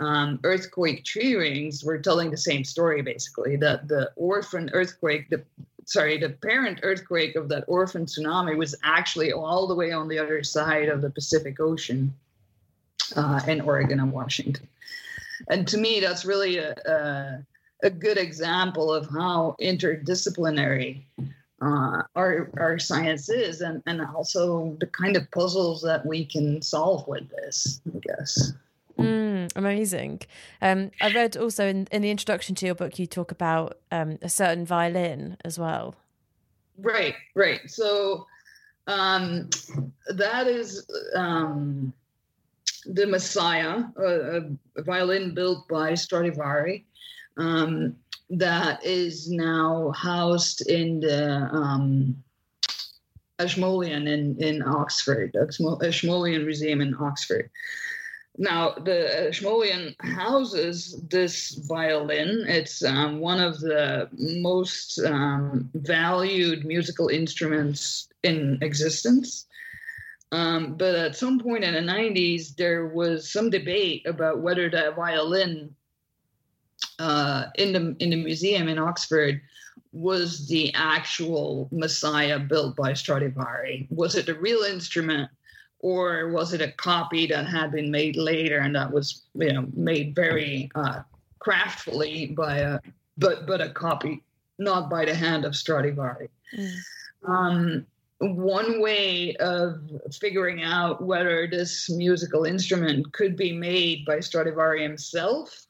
um, 0.00 0.38
earthquake 0.44 1.04
tree 1.04 1.34
rings 1.34 1.84
were 1.84 1.98
telling 1.98 2.30
the 2.30 2.36
same 2.36 2.64
story 2.64 3.02
basically 3.02 3.56
that 3.56 3.88
the 3.88 4.10
orphan 4.16 4.70
earthquake 4.72 5.28
the 5.30 5.42
sorry 5.84 6.18
the 6.18 6.30
parent 6.30 6.80
earthquake 6.82 7.34
of 7.34 7.48
that 7.48 7.64
orphan 7.66 8.06
tsunami 8.06 8.56
was 8.56 8.74
actually 8.84 9.32
all 9.32 9.66
the 9.66 9.74
way 9.74 9.90
on 9.90 10.08
the 10.08 10.18
other 10.18 10.42
side 10.42 10.88
of 10.88 11.02
the 11.02 11.10
pacific 11.10 11.58
ocean 11.60 12.14
uh, 13.16 13.40
in 13.48 13.60
oregon 13.60 14.00
and 14.00 14.12
washington 14.12 14.68
and 15.48 15.66
to 15.68 15.78
me, 15.78 16.00
that's 16.00 16.24
really 16.24 16.58
a, 16.58 16.72
a, 16.72 17.44
a 17.86 17.90
good 17.90 18.18
example 18.18 18.92
of 18.92 19.08
how 19.08 19.54
interdisciplinary 19.60 21.02
uh, 21.60 22.02
our 22.14 22.50
our 22.56 22.78
science 22.78 23.28
is, 23.28 23.60
and 23.62 23.82
and 23.86 24.00
also 24.00 24.76
the 24.78 24.86
kind 24.86 25.16
of 25.16 25.28
puzzles 25.32 25.82
that 25.82 26.06
we 26.06 26.24
can 26.24 26.62
solve 26.62 27.06
with 27.08 27.28
this. 27.30 27.80
I 27.94 27.98
guess. 27.98 28.52
Mm, 28.98 29.52
amazing. 29.54 30.20
Um, 30.60 30.90
I 31.00 31.08
read 31.08 31.36
also 31.36 31.66
in, 31.66 31.86
in 31.92 32.02
the 32.02 32.10
introduction 32.10 32.54
to 32.56 32.66
your 32.66 32.74
book, 32.74 32.98
you 32.98 33.06
talk 33.06 33.30
about 33.30 33.78
um, 33.92 34.18
a 34.22 34.28
certain 34.28 34.66
violin 34.66 35.36
as 35.44 35.58
well. 35.58 35.94
Right, 36.78 37.14
right. 37.34 37.60
So 37.66 38.26
um, 38.86 39.50
that 40.08 40.46
is 40.46 40.86
um, 41.14 41.92
the 42.86 43.06
Messiah, 43.06 43.84
a, 43.96 44.40
a 44.76 44.82
violin 44.82 45.34
built 45.34 45.68
by 45.68 45.92
Stradivari, 45.92 46.84
um, 47.36 47.96
that 48.30 48.84
is 48.84 49.30
now 49.30 49.92
housed 49.92 50.68
in 50.68 51.00
the 51.00 51.48
um, 51.52 52.22
Ashmolean 53.38 54.08
in, 54.08 54.36
in 54.42 54.62
Oxford, 54.62 55.36
Ashmolean 55.36 56.44
Museum 56.44 56.80
in 56.80 56.94
Oxford. 57.00 57.50
Now, 58.40 58.70
the 58.70 59.28
Ashmolean 59.28 59.96
houses 59.98 61.02
this 61.10 61.54
violin. 61.68 62.44
It's 62.46 62.84
um, 62.84 63.18
one 63.18 63.40
of 63.40 63.58
the 63.58 64.08
most 64.12 65.00
um, 65.00 65.68
valued 65.74 66.64
musical 66.64 67.08
instruments 67.08 68.08
in 68.22 68.58
existence. 68.62 69.46
Um, 70.30 70.74
but 70.74 70.94
at 70.94 71.16
some 71.16 71.40
point 71.40 71.64
in 71.64 71.74
the 71.74 71.92
90s, 71.92 72.54
there 72.54 72.86
was 72.86 73.28
some 73.28 73.50
debate 73.50 74.06
about 74.06 74.40
whether 74.40 74.70
that 74.70 74.94
violin 74.94 75.74
uh, 77.00 77.46
in 77.56 77.72
the 77.72 77.96
in 77.98 78.10
the 78.10 78.22
museum 78.22 78.68
in 78.68 78.78
Oxford 78.78 79.40
was 79.92 80.46
the 80.48 80.72
actual 80.74 81.68
Messiah 81.72 82.38
built 82.38 82.76
by 82.76 82.92
Stradivari. 82.92 83.88
Was 83.90 84.14
it 84.14 84.26
the 84.26 84.34
real 84.34 84.62
instrument, 84.62 85.30
or 85.80 86.30
was 86.30 86.52
it 86.52 86.60
a 86.60 86.72
copy 86.72 87.26
that 87.26 87.46
had 87.46 87.70
been 87.70 87.90
made 87.90 88.16
later 88.16 88.58
and 88.58 88.74
that 88.74 88.90
was 88.90 89.22
you 89.34 89.52
know 89.52 89.66
made 89.74 90.14
very 90.14 90.70
uh, 90.74 91.00
craftfully 91.40 92.34
by 92.34 92.58
a 92.58 92.80
but 93.18 93.46
but 93.46 93.60
a 93.60 93.70
copy, 93.70 94.22
not 94.58 94.88
by 94.88 95.04
the 95.04 95.14
hand 95.14 95.44
of 95.44 95.56
Stradivari. 95.56 96.28
Mm. 96.56 96.76
Um, 97.26 97.86
one 98.20 98.80
way 98.80 99.36
of 99.36 99.80
figuring 100.20 100.62
out 100.62 101.02
whether 101.02 101.46
this 101.46 101.90
musical 101.90 102.44
instrument 102.44 103.12
could 103.12 103.36
be 103.36 103.52
made 103.52 104.04
by 104.04 104.20
Stradivari 104.20 104.82
himself 104.82 105.66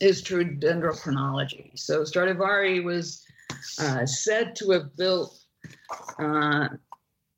is 0.00 0.22
through 0.22 0.56
dendrochronology. 0.58 1.78
So 1.78 2.04
Stradivari 2.04 2.80
was 2.80 3.24
uh, 3.78 4.06
said 4.06 4.56
to 4.56 4.70
have 4.70 4.96
built 4.96 5.38
uh, 6.18 6.68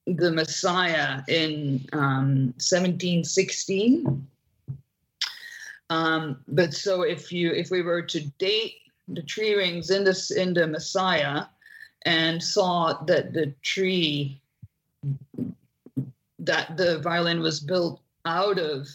the 0.07 0.31
Messiah 0.31 1.23
in 1.29 1.87
um, 1.93 2.53
1716. 2.59 4.27
Um, 5.91 6.39
but 6.49 6.75
so 6.75 7.03
if 7.03 7.31
you 7.31 7.53
if 7.53 7.71
we 7.71 7.83
were 7.83 8.03
to 8.03 8.21
date 8.39 8.75
the 9.09 9.23
tree 9.23 9.55
rings 9.55 9.91
in 9.91 10.05
this 10.05 10.31
in 10.31 10.55
the 10.55 10.67
Messiah, 10.67 11.45
and 12.05 12.43
saw 12.43 13.05
that 13.05 13.33
the 13.33 13.55
tree 13.63 14.41
that 16.39 16.77
the 16.77 16.99
violin 17.01 17.41
was 17.41 17.61
built 17.61 18.01
out 18.25 18.59
of 18.59 18.89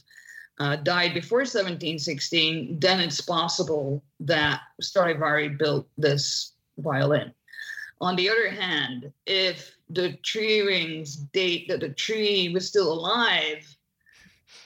uh, 0.59 0.75
died 0.75 1.13
before 1.13 1.39
1716, 1.39 2.79
then 2.79 2.99
it's 2.99 3.21
possible 3.21 4.03
that 4.19 4.61
Stradivari 4.81 5.49
built 5.49 5.87
this 5.97 6.53
violin. 6.77 7.33
On 8.01 8.15
the 8.15 8.29
other 8.29 8.49
hand, 8.49 9.11
if 9.25 9.78
the 9.89 10.13
tree 10.23 10.61
rings 10.61 11.15
date 11.15 11.67
that 11.67 11.79
the 11.79 11.89
tree 11.89 12.49
was 12.53 12.67
still 12.67 12.91
alive 12.91 13.75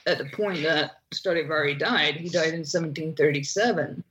at 0.06 0.18
the 0.18 0.26
point 0.26 0.62
that 0.62 0.92
Stradivari 1.12 1.74
died, 1.74 2.16
he 2.16 2.28
died 2.28 2.52
in 2.52 2.60
1737. 2.60 4.04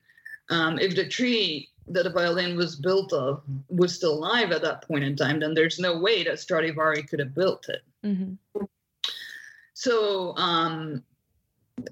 Um, 0.50 0.80
if 0.80 0.96
the 0.96 1.08
tree 1.08 1.70
that 1.88 2.06
a 2.06 2.10
violin 2.10 2.56
was 2.56 2.76
built 2.76 3.14
of 3.14 3.44
was 3.70 3.94
still 3.94 4.14
alive 4.14 4.52
at 4.52 4.62
that 4.62 4.88
point 4.88 5.04
in 5.04 5.16
time, 5.16 5.40
then 5.40 5.54
there's 5.54 5.80
no 5.80 6.00
way 6.00 6.24
that 6.24 6.40
Stradivari 6.40 7.04
could 7.04 7.20
have 7.20 7.36
built 7.36 7.68
it. 7.70 7.84
Mm-hmm. 8.04 8.64
So 9.74 10.36
um, 10.38 11.04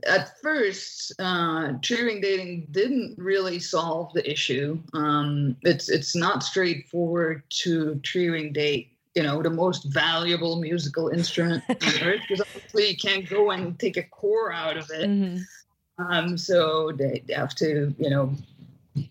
at 0.08 0.40
first, 0.42 1.14
uh, 1.20 1.74
tree 1.82 2.02
ring 2.02 2.22
dating 2.22 2.68
didn't 2.72 3.18
really 3.18 3.60
solve 3.60 4.14
the 4.14 4.30
issue. 4.30 4.80
Um, 4.94 5.58
it's 5.64 5.90
it's 5.90 6.16
not 6.16 6.44
straightforward 6.44 7.44
to 7.62 7.96
tree 7.96 8.30
ring 8.30 8.54
date, 8.54 8.94
you 9.16 9.24
know, 9.24 9.42
the 9.42 9.50
most 9.50 9.86
valuable 9.86 10.60
musical 10.60 11.10
instrument 11.10 11.64
on 11.70 11.76
earth 12.02 12.22
because 12.28 12.42
obviously 12.42 12.90
you 12.90 12.98
can't 12.98 13.28
go 13.30 13.52
and 13.52 13.78
take 13.80 13.98
a 13.98 14.04
core 14.04 14.52
out 14.54 14.78
of 14.78 14.90
it. 14.90 15.10
Mm-hmm. 15.10 16.04
Um, 16.04 16.38
so 16.38 16.92
they 16.92 17.24
have 17.30 17.54
to, 17.56 17.94
you 18.00 18.10
know, 18.10 18.34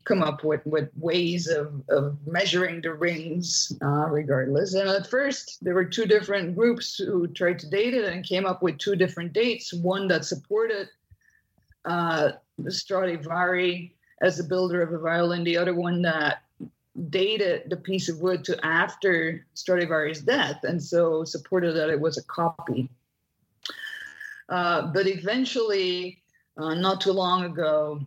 come 0.04 0.22
up 0.22 0.44
with, 0.44 0.64
with 0.66 0.90
ways 0.98 1.48
of, 1.48 1.82
of 1.88 2.16
measuring 2.26 2.80
the 2.80 2.92
rings 2.92 3.72
uh, 3.82 4.08
regardless. 4.08 4.74
And 4.74 4.88
at 4.88 5.06
first, 5.06 5.58
there 5.62 5.74
were 5.74 5.84
two 5.84 6.06
different 6.06 6.54
groups 6.54 6.96
who 6.96 7.26
tried 7.28 7.58
to 7.60 7.70
date 7.70 7.94
it 7.94 8.04
and 8.04 8.24
came 8.24 8.46
up 8.46 8.62
with 8.62 8.78
two 8.78 8.96
different 8.96 9.32
dates 9.32 9.72
one 9.72 10.08
that 10.08 10.24
supported 10.24 10.88
uh, 11.84 12.32
Stradivari 12.68 13.94
as 14.20 14.36
the 14.36 14.44
builder 14.44 14.82
of 14.82 14.92
a 14.92 14.98
violin, 14.98 15.44
the 15.44 15.56
other 15.56 15.74
one 15.74 16.02
that 16.02 16.42
dated 17.08 17.70
the 17.70 17.76
piece 17.76 18.08
of 18.08 18.20
wood 18.20 18.44
to 18.44 18.64
after 18.64 19.46
Stradivari's 19.54 20.20
death, 20.20 20.64
and 20.64 20.82
so 20.82 21.24
supported 21.24 21.72
that 21.72 21.90
it 21.90 22.00
was 22.00 22.18
a 22.18 22.24
copy. 22.24 22.90
Uh, 24.48 24.90
but 24.92 25.06
eventually, 25.06 26.22
uh, 26.56 26.74
not 26.74 27.00
too 27.00 27.12
long 27.12 27.44
ago, 27.44 28.00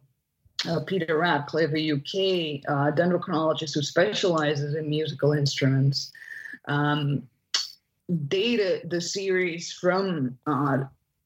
uh, 0.68 0.80
Peter 0.82 1.18
Ratcliff, 1.18 1.74
a 1.74 1.92
UK 1.92 2.62
uh, 2.68 2.92
dendrochronologist 2.96 3.74
who 3.74 3.82
specializes 3.82 4.76
in 4.76 4.90
musical 4.90 5.34
instruments, 5.34 6.12
um, 6.68 7.24
dated 8.28 8.90
the 8.90 9.02
series 9.02 9.72
from 9.72 10.38
uh, 10.46 10.80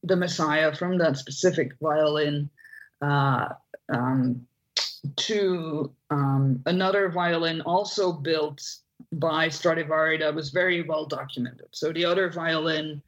the 0.03 0.15
Messiah, 0.15 0.73
from 0.75 0.97
that 0.99 1.17
specific 1.17 1.73
violin, 1.81 2.49
uh, 3.01 3.49
um, 3.89 4.46
to 5.15 5.91
um, 6.09 6.61
another 6.65 7.09
violin 7.09 7.61
also 7.61 8.11
built 8.11 8.61
by 9.13 9.49
Stradivari 9.49 10.17
that 10.17 10.33
was 10.33 10.49
very 10.49 10.81
well 10.81 11.05
documented. 11.05 11.67
So 11.71 11.91
the 11.91 12.05
other 12.05 12.29
violin. 12.29 13.01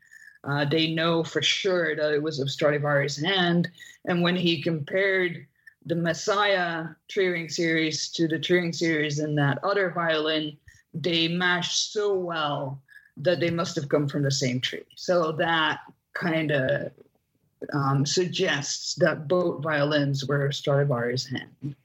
Uh, 0.45 0.63
they 0.63 0.93
know 0.93 1.21
for 1.21 1.41
sure 1.41 1.97
that 1.97 2.13
it 2.13 2.23
was 2.23 2.39
of 2.39 2.49
Stradivari's 2.49 3.17
hand. 3.21 3.69
And 4.05 4.21
when 4.21 4.37
he 4.37 4.61
compared 4.61 5.45
the 5.85 5.95
Messiah 5.95 6.85
tree 7.09 7.49
series 7.49 8.07
to 8.09 8.25
the 8.25 8.39
tree 8.39 8.71
series 8.71 9.19
in 9.19 9.35
that 9.35 9.61
other 9.65 9.89
violin, 9.89 10.57
they 10.93 11.27
matched 11.27 11.91
so 11.91 12.15
well 12.15 12.81
that 13.17 13.39
they 13.39 13.49
must 13.49 13.75
have 13.75 13.89
come 13.89 14.07
from 14.07 14.23
the 14.23 14.31
same 14.31 14.61
tree. 14.61 14.85
So 14.95 15.33
that 15.33 15.79
kind 16.13 16.51
of 16.51 16.91
um, 17.73 18.05
suggests 18.05 18.95
that 18.95 19.27
both 19.27 19.61
violins 19.61 20.25
were 20.25 20.51
Stradivari's 20.51 21.25
hand. 21.25 21.75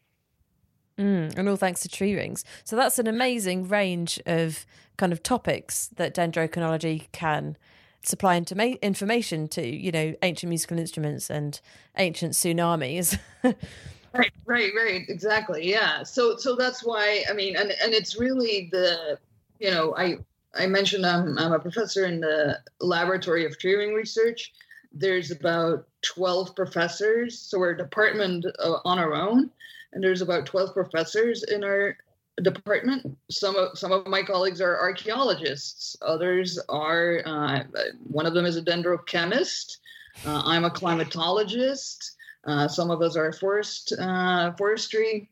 Mm, 0.98 1.36
and 1.36 1.48
all 1.48 1.56
thanks 1.56 1.80
to 1.80 1.88
tree 1.88 2.14
rings. 2.14 2.44
So 2.62 2.76
that's 2.76 2.98
an 2.98 3.06
amazing 3.06 3.68
range 3.68 4.20
of 4.26 4.64
kind 4.96 5.12
of 5.12 5.22
topics 5.22 5.88
that 5.96 6.14
dendrochronology 6.14 7.10
can 7.10 7.56
supply 8.02 8.34
into 8.34 8.54
information 8.84 9.48
to, 9.48 9.66
you 9.66 9.90
know, 9.90 10.14
ancient 10.22 10.48
musical 10.48 10.78
instruments 10.78 11.30
and 11.30 11.60
ancient 11.96 12.34
tsunamis. 12.34 13.18
right, 13.42 14.32
right, 14.46 14.72
right. 14.76 15.02
Exactly. 15.08 15.68
Yeah. 15.68 16.02
So, 16.04 16.36
so 16.36 16.54
that's 16.54 16.84
why 16.84 17.24
I 17.28 17.32
mean, 17.32 17.56
and 17.56 17.72
and 17.82 17.92
it's 17.92 18.18
really 18.18 18.68
the, 18.70 19.18
you 19.58 19.70
know, 19.70 19.94
I 19.96 20.18
I 20.54 20.66
mentioned 20.66 21.04
I'm 21.04 21.38
I'm 21.38 21.52
a 21.52 21.58
professor 21.58 22.04
in 22.04 22.20
the 22.20 22.60
laboratory 22.80 23.44
of 23.46 23.58
tree 23.58 23.74
ring 23.74 23.94
research. 23.94 24.52
There's 24.96 25.32
about 25.32 25.88
twelve 26.02 26.54
professors, 26.54 27.38
so 27.38 27.58
we're 27.58 27.72
a 27.72 27.76
department 27.76 28.46
uh, 28.60 28.78
on 28.84 28.98
our 28.98 29.12
own, 29.14 29.50
and 29.92 30.02
there's 30.02 30.22
about 30.22 30.46
twelve 30.46 30.72
professors 30.72 31.42
in 31.42 31.64
our 31.64 31.96
department. 32.42 33.18
Some 33.28 33.56
of 33.56 33.76
some 33.76 33.90
of 33.90 34.06
my 34.06 34.22
colleagues 34.22 34.60
are 34.60 34.78
archaeologists. 34.78 35.96
Others 36.00 36.60
are 36.68 37.22
uh, 37.26 37.64
one 38.04 38.26
of 38.26 38.34
them 38.34 38.46
is 38.46 38.56
a 38.56 38.62
dendrochemist. 38.62 39.78
Uh, 40.24 40.42
I'm 40.44 40.64
a 40.64 40.70
climatologist. 40.70 42.12
Uh, 42.46 42.68
some 42.68 42.90
of 42.90 43.02
us 43.02 43.16
are 43.16 43.32
forest 43.32 43.92
uh, 43.98 44.52
forestry, 44.52 45.28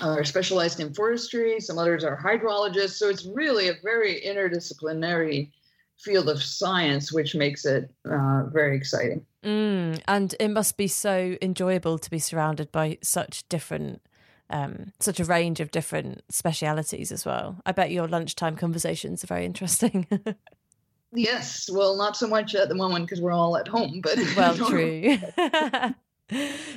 are 0.00 0.24
specialized 0.24 0.80
in 0.80 0.94
forestry. 0.94 1.60
Some 1.60 1.78
others 1.78 2.04
are 2.04 2.16
hydrologists. 2.16 2.96
So 2.96 3.08
it's 3.08 3.26
really 3.26 3.68
a 3.68 3.74
very 3.82 4.22
interdisciplinary 4.26 5.50
field 5.98 6.28
of 6.28 6.42
science, 6.42 7.12
which 7.12 7.34
makes 7.34 7.64
it 7.64 7.90
uh, 8.10 8.44
very 8.52 8.76
exciting. 8.76 9.24
Mm, 9.42 10.00
and 10.06 10.34
it 10.40 10.48
must 10.48 10.76
be 10.76 10.88
so 10.88 11.36
enjoyable 11.42 11.98
to 11.98 12.10
be 12.10 12.18
surrounded 12.18 12.72
by 12.72 12.98
such 13.02 13.48
different 13.48 14.00
um, 14.50 14.92
such 14.98 15.20
a 15.20 15.24
range 15.24 15.60
of 15.60 15.70
different 15.70 16.22
specialities 16.30 17.12
as 17.12 17.26
well. 17.26 17.60
I 17.66 17.72
bet 17.72 17.90
your 17.90 18.08
lunchtime 18.08 18.56
conversations 18.56 19.22
are 19.22 19.26
very 19.26 19.44
interesting. 19.44 20.06
yes, 21.12 21.68
well, 21.70 21.96
not 21.96 22.16
so 22.16 22.26
much 22.26 22.54
at 22.54 22.70
the 22.70 22.74
moment 22.74 23.06
because 23.06 23.20
we're 23.20 23.32
all 23.32 23.58
at 23.58 23.68
home, 23.68 24.00
but 24.02 24.18
well, 24.36 24.56
true. 24.68 25.18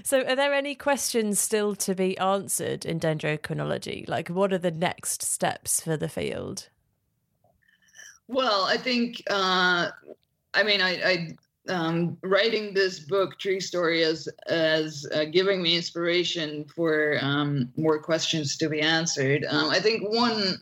so, 0.04 0.22
are 0.26 0.36
there 0.36 0.54
any 0.54 0.76
questions 0.76 1.40
still 1.40 1.76
to 1.76 1.96
be 1.96 2.18
answered 2.18 2.86
in 2.86 3.00
dendrochronology? 3.00 4.08
Like, 4.08 4.28
what 4.28 4.52
are 4.52 4.58
the 4.58 4.72
next 4.72 5.22
steps 5.22 5.80
for 5.80 5.96
the 5.96 6.10
field? 6.10 6.68
Well, 8.32 8.64
I 8.64 8.78
think, 8.78 9.22
uh, 9.30 9.90
I 10.54 10.64
mean, 10.64 10.82
I, 10.82 10.92
I 11.04 11.38
um, 11.68 12.18
writing 12.24 12.74
this 12.74 13.00
book, 13.00 13.38
Tree 13.38 13.60
Story, 13.60 14.04
as 14.04 14.30
as 14.48 15.06
uh, 15.14 15.26
giving 15.26 15.62
me 15.62 15.76
inspiration 15.76 16.66
for 16.74 17.18
um, 17.22 17.72
more 17.76 18.02
questions 18.02 18.56
to 18.58 18.70
be 18.70 18.80
answered. 18.80 19.46
Um, 19.50 19.70
I 19.70 19.82
think 19.82 20.10
one, 20.10 20.62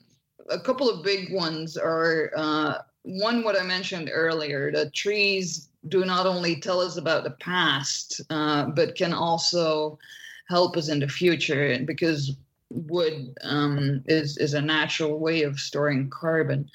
a 0.49 0.59
couple 0.59 0.89
of 0.89 1.03
big 1.03 1.31
ones 1.31 1.77
are 1.77 2.31
uh, 2.35 2.79
one 3.03 3.43
what 3.43 3.59
I 3.59 3.63
mentioned 3.63 4.09
earlier: 4.11 4.71
that 4.71 4.95
trees 4.95 5.69
do 5.89 6.05
not 6.05 6.25
only 6.25 6.59
tell 6.59 6.79
us 6.81 6.97
about 6.97 7.23
the 7.23 7.37
past, 7.39 8.19
uh, 8.31 8.65
but 8.65 8.95
can 8.95 9.13
also 9.13 9.99
help 10.47 10.75
us 10.75 10.89
in 10.89 10.99
the 10.99 11.07
future, 11.07 11.77
because 11.85 12.35
wood 12.69 13.33
um, 13.43 14.03
is 14.05 14.37
is 14.37 14.53
a 14.53 14.61
natural 14.61 15.19
way 15.19 15.43
of 15.43 15.59
storing 15.59 16.09
carbon. 16.09 16.69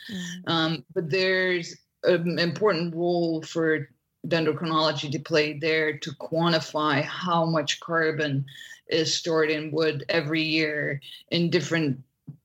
Mm. 0.47 0.85
but 0.95 1.11
there's 1.11 1.77
an 2.05 2.39
important 2.39 2.95
role 2.95 3.43
for 3.43 3.89
dendrochronology 4.27 5.11
to 5.13 5.19
play 5.19 5.59
there 5.59 5.99
to 5.99 6.11
quantify 6.13 7.03
how 7.03 7.45
much 7.45 7.81
carbon 7.81 8.45
is 8.89 9.15
stored 9.15 9.51
in 9.51 9.71
wood 9.71 10.05
every 10.09 10.43
year 10.43 11.01
in 11.31 11.51
different 11.51 12.03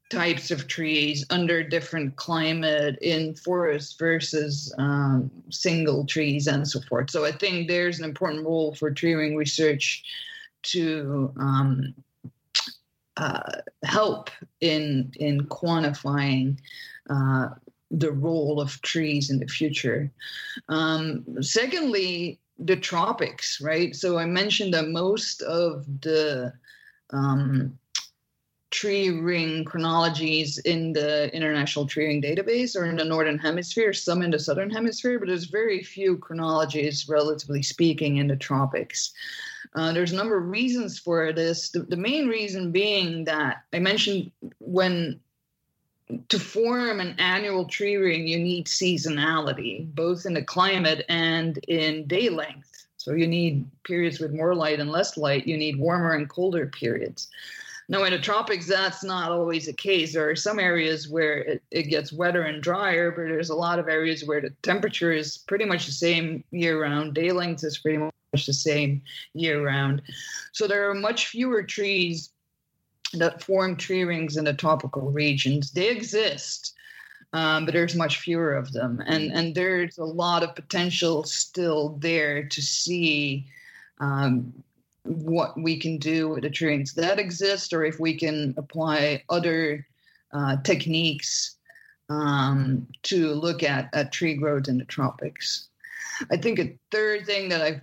types 0.09 0.49
of 0.49 0.67
trees 0.67 1.23
under 1.29 1.63
different 1.63 2.15
climate 2.15 2.97
in 3.01 3.35
forests 3.35 3.93
versus 3.93 4.73
um, 4.77 5.29
single 5.51 6.05
trees 6.05 6.47
and 6.47 6.67
so 6.67 6.79
forth. 6.89 7.11
So 7.11 7.25
I 7.25 7.31
think 7.31 7.67
there's 7.67 7.99
an 7.99 8.05
important 8.05 8.45
role 8.45 8.73
for 8.73 8.89
tree 8.89 9.13
ring 9.13 9.35
research 9.35 10.03
to 10.63 11.31
um, 11.37 11.93
uh, 13.17 13.51
help 13.83 14.29
in 14.61 15.11
in 15.17 15.45
quantifying 15.47 16.57
uh, 17.09 17.49
the 17.91 18.11
role 18.11 18.61
of 18.61 18.81
trees 18.81 19.29
in 19.29 19.39
the 19.39 19.47
future. 19.47 20.11
Um, 20.69 21.25
secondly, 21.41 22.39
the 22.59 22.75
tropics, 22.75 23.61
right? 23.61 23.95
So 23.95 24.17
I 24.17 24.25
mentioned 24.25 24.73
that 24.73 24.89
most 24.89 25.41
of 25.41 25.85
the 26.01 26.53
um, 27.11 27.77
tree 28.71 29.09
ring 29.09 29.65
chronologies 29.65 30.59
in 30.59 30.93
the 30.93 31.33
International 31.33 31.87
Tree 31.87 32.05
Ring 32.05 32.21
Database 32.21 32.75
are 32.75 32.85
in 32.85 32.97
the 32.97 33.05
Northern 33.05 33.39
Hemisphere, 33.39 33.93
some 33.93 34.21
in 34.21 34.29
the 34.29 34.39
Southern 34.39 34.69
Hemisphere, 34.69 35.17
but 35.17 35.27
there's 35.27 35.45
very 35.45 35.81
few 35.81 36.17
chronologies, 36.17 37.09
relatively 37.09 37.63
speaking, 37.63 38.17
in 38.17 38.27
the 38.27 38.35
tropics. 38.35 39.11
Uh, 39.75 39.93
there's 39.93 40.11
a 40.11 40.15
number 40.15 40.37
of 40.37 40.47
reasons 40.47 40.97
for 40.97 41.31
this. 41.31 41.69
The, 41.69 41.81
the 41.81 41.97
main 41.97 42.27
reason 42.27 42.71
being 42.71 43.25
that 43.25 43.63
I 43.71 43.79
mentioned 43.79 44.31
when 44.59 45.19
to 46.29 46.39
form 46.39 46.99
an 46.99 47.15
annual 47.19 47.65
tree 47.65 47.95
ring, 47.95 48.27
you 48.27 48.39
need 48.39 48.65
seasonality, 48.65 49.93
both 49.93 50.25
in 50.25 50.33
the 50.33 50.41
climate 50.41 51.05
and 51.07 51.57
in 51.67 52.07
day 52.07 52.29
length. 52.29 52.87
So 52.97 53.13
you 53.13 53.27
need 53.27 53.65
periods 53.83 54.19
with 54.19 54.33
more 54.33 54.55
light 54.55 54.79
and 54.79 54.91
less 54.91 55.17
light. 55.17 55.47
You 55.47 55.55
need 55.55 55.77
warmer 55.77 56.15
and 56.15 56.27
colder 56.27 56.65
periods. 56.65 57.29
Now, 57.87 58.03
in 58.03 58.11
the 58.11 58.19
tropics, 58.19 58.67
that's 58.67 59.03
not 59.03 59.31
always 59.31 59.65
the 59.65 59.73
case. 59.73 60.13
There 60.13 60.29
are 60.29 60.35
some 60.35 60.59
areas 60.59 61.09
where 61.09 61.37
it, 61.37 61.63
it 61.71 61.83
gets 61.83 62.13
wetter 62.13 62.43
and 62.43 62.61
drier, 62.61 63.09
but 63.09 63.23
there's 63.23 63.49
a 63.49 63.55
lot 63.55 63.79
of 63.79 63.87
areas 63.87 64.23
where 64.23 64.41
the 64.41 64.51
temperature 64.61 65.11
is 65.11 65.39
pretty 65.39 65.65
much 65.65 65.87
the 65.87 65.91
same 65.91 66.43
year 66.51 66.81
round. 66.81 67.15
Day 67.15 67.31
length 67.31 67.63
is 67.63 67.79
pretty 67.79 67.97
much 68.33 68.45
the 68.45 68.53
same 68.53 69.01
year 69.33 69.63
round. 69.65 70.01
So 70.51 70.67
there 70.67 70.89
are 70.89 70.95
much 70.95 71.27
fewer 71.27 71.63
trees 71.63 72.31
that 73.13 73.43
form 73.43 73.75
tree 73.75 74.03
rings 74.03 74.37
in 74.37 74.45
the 74.45 74.53
tropical 74.53 75.11
regions. 75.11 75.71
They 75.71 75.89
exist, 75.89 76.75
um, 77.33 77.65
but 77.65 77.73
there's 77.73 77.95
much 77.95 78.19
fewer 78.19 78.53
of 78.53 78.71
them, 78.71 79.01
and 79.05 79.31
and 79.31 79.55
there's 79.55 79.97
a 79.97 80.05
lot 80.05 80.43
of 80.43 80.55
potential 80.55 81.23
still 81.23 81.97
there 81.99 82.43
to 82.43 82.61
see 82.61 83.47
um, 83.99 84.53
what 85.03 85.59
we 85.59 85.79
can 85.79 85.97
do 85.97 86.29
with 86.29 86.43
the 86.43 86.49
tree 86.49 86.69
rings 86.69 86.93
that 86.93 87.19
exist, 87.19 87.73
or 87.73 87.83
if 87.83 87.99
we 87.99 88.15
can 88.15 88.53
apply 88.57 89.23
other 89.29 89.85
uh, 90.31 90.57
techniques 90.57 91.55
um, 92.09 92.87
to 93.03 93.33
look 93.33 93.63
at, 93.63 93.89
at 93.93 94.11
tree 94.11 94.35
growth 94.35 94.67
in 94.67 94.77
the 94.77 94.85
tropics. 94.85 95.67
I 96.31 96.37
think 96.37 96.59
a 96.59 96.77
third 96.91 97.25
thing 97.25 97.49
that 97.49 97.61
I 97.61 97.81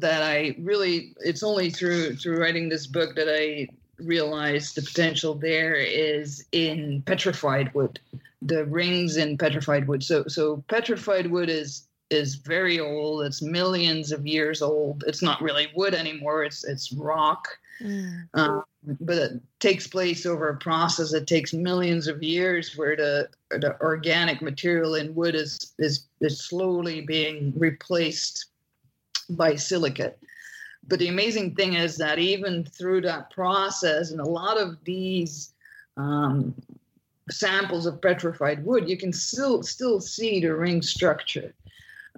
that 0.00 0.22
I 0.22 0.56
really 0.58 1.14
it's 1.20 1.42
only 1.42 1.70
through 1.70 2.16
through 2.16 2.40
writing 2.40 2.68
this 2.68 2.86
book 2.86 3.14
that 3.16 3.28
I 3.28 3.68
realized 3.98 4.74
the 4.74 4.82
potential 4.82 5.34
there 5.34 5.74
is 5.74 6.44
in 6.52 7.02
petrified 7.06 7.72
wood, 7.74 7.98
the 8.42 8.64
rings 8.66 9.16
in 9.16 9.38
petrified 9.38 9.88
wood. 9.88 10.02
So 10.02 10.24
so 10.28 10.62
petrified 10.68 11.30
wood 11.30 11.48
is 11.48 11.86
is 12.10 12.36
very 12.36 12.78
old. 12.78 13.24
It's 13.24 13.42
millions 13.42 14.12
of 14.12 14.26
years 14.26 14.62
old. 14.62 15.04
It's 15.06 15.22
not 15.22 15.40
really 15.40 15.68
wood 15.74 15.94
anymore. 15.94 16.44
It's 16.44 16.64
it's 16.64 16.92
rock. 16.92 17.48
Mm. 17.80 18.28
Um, 18.34 18.64
but 19.00 19.18
it 19.18 19.42
takes 19.60 19.86
place 19.86 20.24
over 20.24 20.48
a 20.48 20.56
process 20.56 21.10
that 21.12 21.26
takes 21.26 21.52
millions 21.52 22.06
of 22.06 22.22
years, 22.22 22.76
where 22.76 22.96
the 22.96 23.28
the 23.50 23.78
organic 23.80 24.40
material 24.40 24.94
in 24.94 25.14
wood 25.14 25.34
is 25.34 25.72
is 25.78 26.04
is 26.20 26.44
slowly 26.44 27.00
being 27.00 27.52
replaced 27.56 28.46
by 29.30 29.56
silicate. 29.56 30.18
But 30.88 30.98
the 30.98 31.08
amazing 31.08 31.54
thing 31.54 31.74
is 31.74 31.96
that 31.96 32.18
even 32.18 32.64
through 32.64 33.02
that 33.02 33.30
process, 33.30 34.10
and 34.10 34.20
a 34.20 34.24
lot 34.24 34.58
of 34.58 34.76
these 34.84 35.52
um, 35.96 36.54
samples 37.30 37.86
of 37.86 38.00
petrified 38.00 38.64
wood, 38.64 38.88
you 38.88 38.96
can 38.96 39.12
still 39.12 39.62
still 39.62 40.00
see 40.00 40.40
the 40.40 40.54
ring 40.54 40.82
structure. 40.82 41.52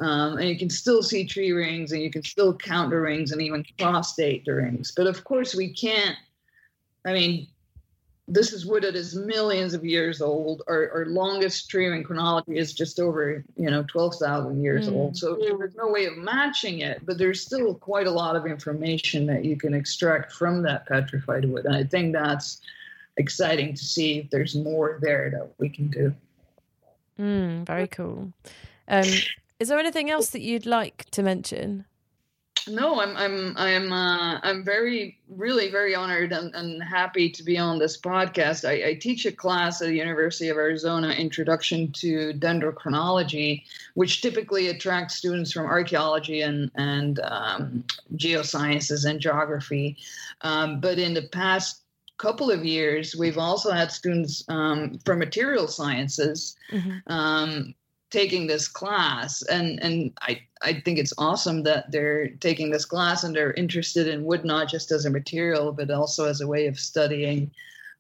Um, 0.01 0.39
and 0.39 0.49
you 0.49 0.57
can 0.57 0.71
still 0.71 1.03
see 1.03 1.27
tree 1.27 1.51
rings 1.51 1.91
and 1.91 2.01
you 2.01 2.11
can 2.11 2.23
still 2.23 2.55
count 2.55 2.91
the 2.91 3.01
rings 3.01 3.33
and 3.33 3.43
even 3.43 3.65
cross 3.81 4.15
date 4.15 4.45
the 4.45 4.55
rings. 4.55 4.93
But 4.97 5.09
of 5.09 5.25
course, 5.25 5.57
we 5.57 5.73
can't. 5.73 6.17
I 7.05 7.13
mean, 7.13 7.49
this 8.29 8.53
is 8.53 8.67
wood 8.67 8.83
that 8.83 8.95
is 8.95 9.15
millions 9.15 9.73
of 9.73 9.85
years 9.85 10.21
old. 10.21 10.63
Our, 10.69 10.91
our 10.91 11.07
longest 11.07 11.71
tree 11.71 11.87
in 11.87 12.05
chronology 12.05 12.59
is 12.59 12.75
just 12.75 13.01
over, 13.01 13.43
you 13.57 13.71
know, 13.71 13.83
12,000 13.89 14.63
years 14.63 14.89
mm. 14.89 14.93
old. 14.93 15.17
So 15.17 15.37
there's 15.37 15.75
no 15.75 15.89
way 15.89 16.05
of 16.05 16.19
matching 16.19 16.81
it, 16.81 17.05
but 17.07 17.17
there's 17.17 17.41
still 17.41 17.75
quite 17.75 18.07
a 18.07 18.11
lot 18.11 18.37
of 18.37 18.47
information 18.47 19.27
that 19.27 19.47
you 19.47 19.57
can 19.57 19.73
extract 19.73 20.33
from 20.33 20.63
that 20.63 20.87
petrified 20.87 21.47
wood. 21.47 21.65
And 21.65 21.75
I 21.75 21.85
think 21.85 22.13
that's 22.13 22.61
exciting 23.17 23.75
to 23.75 23.85
see 23.85 24.19
if 24.19 24.31
there's 24.31 24.55
more 24.55 24.99
there 25.01 25.31
that 25.31 25.51
we 25.59 25.71
can 25.71 25.89
do. 25.89 26.15
Mm, 27.19 27.67
very 27.67 27.89
cool. 27.89 28.33
Um, 28.87 29.07
is 29.59 29.69
there 29.69 29.79
anything 29.79 30.11
else 30.11 30.31
that 30.31 30.43
you'd 30.43 30.67
like 30.67 31.07
to 31.13 31.23
mention? 31.23 31.87
No, 32.69 33.01
I'm 33.01 33.17
I'm 33.17 33.55
I'm 33.57 33.93
uh, 33.93 34.41
I'm 34.43 34.65
very 34.65 35.19
really 35.29 35.71
very 35.71 35.95
honored 35.95 36.33
and, 36.33 36.55
and 36.55 36.83
happy 36.83 37.31
to 37.31 37.43
be 37.43 37.59
on 37.59 37.79
this 37.79 38.01
podcast. 38.01 38.69
I, 38.69 38.91
I, 38.91 38.95
teach 38.95 39.27
a 39.27 39.33
class 39.33 39.83
at 39.83 39.89
the 39.89 39.97
University 39.97 40.49
of 40.49 40.57
Arizona, 40.57 41.11
Introduction 41.11 41.93
to 41.93 42.33
Dendrochronology, 42.35 43.65
which 43.95 44.23
typically 44.23 44.69
attracts 44.69 45.17
students 45.17 45.53
from 45.53 45.67
archaeology 45.67 46.43
and 46.43 46.71
and 46.75 47.21
um, 47.21 47.85
geosciences 48.15 49.09
and 49.09 49.21
geography. 49.21 49.97
Um, 50.43 50.81
but 50.81 50.99
in 50.99 51.15
the 51.15 51.23
past 51.23 51.83
couple 52.19 52.51
of 52.51 52.65
years, 52.65 53.15
we've 53.17 53.39
also 53.39 53.71
had 53.71 53.93
students 53.93 54.45
um, 54.49 54.99
from 55.05 55.19
material 55.21 55.69
sciences 55.69 56.57
mm-hmm. 56.71 57.13
um, 57.13 57.75
taking 58.11 58.47
this 58.47 58.69
class. 58.69 59.43
And 59.43 59.83
and 59.83 60.13
I, 60.23 60.41
I 60.63 60.81
think 60.81 60.99
it's 60.99 61.13
awesome 61.19 61.63
that 61.65 61.91
they're 61.91 62.29
taking 62.29 62.71
this 62.71 62.85
class 62.85 63.25
and 63.25 63.35
they're 63.35 63.53
interested 63.53 64.09
in 64.09 64.25
wood 64.25 64.45
not 64.45 64.69
just 64.69 64.91
as 64.91 65.05
a 65.05 65.11
material 65.11 65.73
but 65.73 65.91
also 65.91 66.27
as 66.27 66.41
a 66.41 66.47
way 66.47 66.67
of 66.67 66.79
studying 66.79 67.51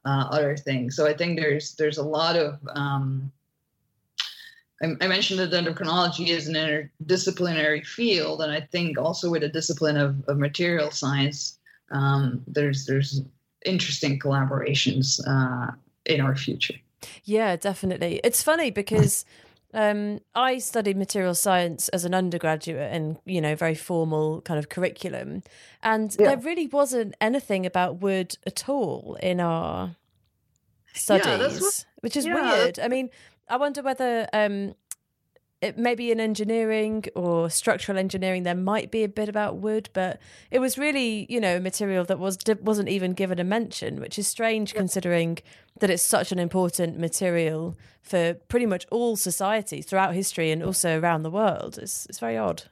uh, 0.04 0.26
other 0.30 0.56
things. 0.56 0.96
So 0.96 1.06
i 1.06 1.14
think 1.14 1.38
there's 1.38 1.74
there's 1.74 1.98
a 1.98 2.02
lot 2.02 2.36
of 2.36 2.58
um, 2.74 3.30
I, 4.80 5.08
mentioned 5.08 5.40
that 5.40 5.50
dendrochronology 5.50 6.28
is 6.28 6.46
an 6.46 6.54
interdisciplinary 6.54 7.84
field 7.84 8.40
and 8.42 8.52
i 8.52 8.60
think 8.60 8.96
also 8.96 9.28
with 9.28 9.42
a 9.42 9.48
discipline 9.48 9.96
of, 9.96 10.24
of 10.28 10.38
material 10.38 10.90
science 10.92 11.58
um, 11.90 12.42
there's 12.46 12.86
there's 12.86 13.22
interesting 13.64 14.18
collaborations 14.18 15.20
uh, 15.26 15.72
in 16.06 16.20
our 16.20 16.36
future. 16.36 16.74
Yeah 17.24 17.56
definitely. 17.56 18.20
It's 18.24 18.42
funny 18.42 18.70
because 18.70 19.24
um, 19.74 20.20
I 20.34 20.58
studied 20.58 20.96
material 20.96 21.34
science 21.34 21.88
as 21.90 22.04
an 22.04 22.14
undergraduate 22.14 22.92
and, 22.92 23.18
you 23.24 23.40
know, 23.40 23.54
very 23.54 23.74
formal 23.74 24.40
kind 24.40 24.58
of 24.58 24.68
curriculum. 24.68 25.42
And 25.82 26.14
yeah. 26.18 26.28
there 26.28 26.38
really 26.38 26.66
wasn't 26.66 27.14
anything 27.20 27.66
about 27.66 28.00
wood 28.00 28.36
at 28.46 28.68
all 28.68 29.18
in 29.22 29.40
our 29.40 29.96
studies, 30.94 31.26
yeah, 31.26 31.60
what, 31.60 31.86
which 32.00 32.16
is 32.16 32.26
yeah, 32.26 32.34
weird. 32.34 32.78
I 32.78 32.88
mean, 32.88 33.10
I 33.48 33.56
wonder 33.56 33.82
whether 33.82 34.28
um, 34.32 34.74
it 35.60 35.76
maybe 35.76 36.12
in 36.12 36.20
engineering 36.20 37.04
or 37.14 37.50
structural 37.50 37.98
engineering 37.98 38.44
there 38.44 38.54
might 38.54 38.90
be 38.90 39.02
a 39.02 39.08
bit 39.08 39.28
about 39.28 39.56
wood 39.56 39.88
but 39.92 40.20
it 40.50 40.60
was 40.60 40.78
really 40.78 41.26
you 41.28 41.40
know 41.40 41.56
a 41.56 41.60
material 41.60 42.04
that 42.04 42.18
was 42.18 42.38
wasn't 42.60 42.88
even 42.88 43.12
given 43.12 43.38
a 43.38 43.44
mention 43.44 44.00
which 44.00 44.18
is 44.18 44.26
strange 44.26 44.72
yeah. 44.72 44.78
considering 44.78 45.38
that 45.80 45.90
it's 45.90 46.02
such 46.02 46.32
an 46.32 46.38
important 46.38 46.98
material 46.98 47.76
for 48.02 48.34
pretty 48.48 48.66
much 48.66 48.86
all 48.90 49.16
societies 49.16 49.86
throughout 49.86 50.14
history 50.14 50.50
and 50.50 50.62
also 50.62 50.98
around 50.98 51.22
the 51.22 51.30
world. 51.30 51.78
It's 51.78 52.06
it's 52.06 52.18
very 52.18 52.36
odd. 52.36 52.64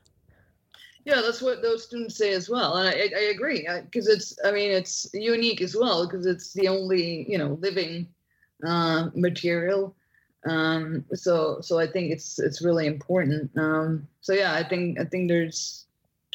Yeah 1.05 1.21
that's 1.21 1.41
what 1.41 1.63
those 1.63 1.85
students 1.85 2.17
say 2.17 2.33
as 2.33 2.51
well 2.51 2.79
and 2.79 2.89
i, 2.89 2.93
I 2.93 3.25
agree 3.31 3.69
because 3.85 4.09
it's 4.09 4.37
i 4.45 4.51
mean 4.51 4.73
it's 4.73 5.07
unique 5.15 5.61
as 5.61 5.77
well 5.77 6.05
because 6.05 6.27
it's 6.27 6.53
the 6.53 6.67
only 6.67 7.25
you 7.31 7.39
know 7.39 7.57
living 7.61 8.09
uh, 8.67 9.11
material 9.15 9.95
um, 10.47 11.05
so 11.13 11.61
so 11.61 11.79
I 11.79 11.87
think 11.87 12.13
it's 12.13 12.39
it's 12.39 12.63
really 12.63 12.87
important. 12.87 13.51
Um, 13.57 14.07
so 14.21 14.33
yeah, 14.33 14.55
I 14.55 14.63
think 14.63 14.99
I 15.01 15.05
think 15.05 15.29
there's 15.29 15.87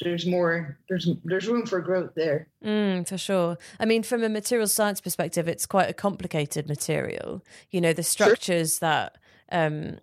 there's 0.02 0.26
more 0.26 0.78
there's 0.88 1.08
there's 1.24 1.48
room 1.48 1.66
for 1.66 1.80
growth 1.80 2.14
there. 2.14 2.48
Mm, 2.64 3.08
for 3.08 3.16
sure. 3.16 3.58
I 3.80 3.86
mean, 3.86 4.02
from 4.02 4.22
a 4.22 4.28
material 4.28 4.68
science 4.68 5.00
perspective, 5.00 5.48
it's 5.48 5.66
quite 5.66 5.88
a 5.88 5.94
complicated 5.94 6.68
material. 6.68 7.42
You 7.70 7.80
know, 7.80 7.92
the 7.92 8.02
structures 8.02 8.78
sure. 8.78 8.88
that 8.88 9.18
um, 9.50 9.98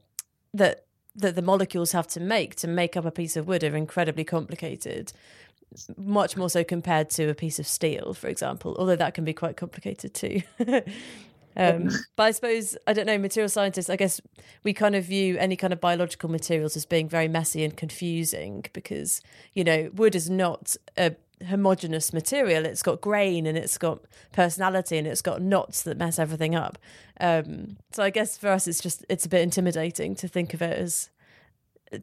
that 0.54 0.86
that 1.16 1.36
the 1.36 1.42
molecules 1.42 1.92
have 1.92 2.08
to 2.08 2.20
make 2.20 2.56
to 2.56 2.68
make 2.68 2.98
up 2.98 3.06
a 3.06 3.12
piece 3.12 3.36
of 3.38 3.48
wood 3.48 3.64
are 3.64 3.76
incredibly 3.76 4.24
complicated. 4.24 5.14
Much 5.98 6.36
more 6.36 6.50
so 6.50 6.64
compared 6.64 7.12
to 7.12 7.30
a 7.30 7.36
piece 7.36 7.60
of 7.60 7.68
steel, 7.68 8.16
for 8.16 8.28
example. 8.28 8.76
Although 8.80 8.96
that 8.96 9.14
can 9.14 9.24
be 9.24 9.34
quite 9.34 9.56
complicated 9.56 10.16
too. 10.16 10.42
Um, 11.58 11.90
but 12.16 12.24
I 12.24 12.32
suppose 12.32 12.78
I 12.88 12.94
don't 12.94 13.06
know 13.06 13.18
material 13.18 13.50
scientists. 13.50 13.90
I 13.90 13.96
guess 13.96 14.22
we 14.64 14.74
kind 14.74 14.96
of 14.96 15.04
view 15.06 15.38
any 15.38 15.56
kind 15.56 15.74
of 15.74 15.82
biological 15.82 16.30
materials 16.30 16.76
as 16.78 16.86
being 16.86 17.10
very 17.10 17.28
messy 17.28 17.64
and 17.64 17.76
confusing 17.76 18.66
because 18.74 19.22
you 19.54 19.64
know 19.64 19.90
wood 19.94 20.16
is 20.16 20.30
not 20.30 20.76
a 20.98 21.16
homogeneous 21.48 22.14
material. 22.14 22.66
It's 22.66 22.84
got 22.84 23.02
grain 23.02 23.46
and 23.46 23.58
it's 23.58 23.78
got 23.78 24.00
personality 24.32 24.98
and 24.98 25.08
it's 25.08 25.22
got 25.22 25.42
knots 25.42 25.84
that 25.84 25.98
mess 25.98 26.20
everything 26.20 26.56
up. 26.56 26.78
Um, 27.20 27.78
so 27.92 28.04
I 28.04 28.10
guess 28.10 28.38
for 28.38 28.50
us, 28.50 28.68
it's 28.68 28.82
just 28.82 29.06
it's 29.10 29.26
a 29.26 29.30
bit 29.30 29.42
intimidating 29.42 30.16
to 30.16 30.28
think 30.28 30.54
of 30.54 30.62
it 30.62 30.78
as 30.78 31.10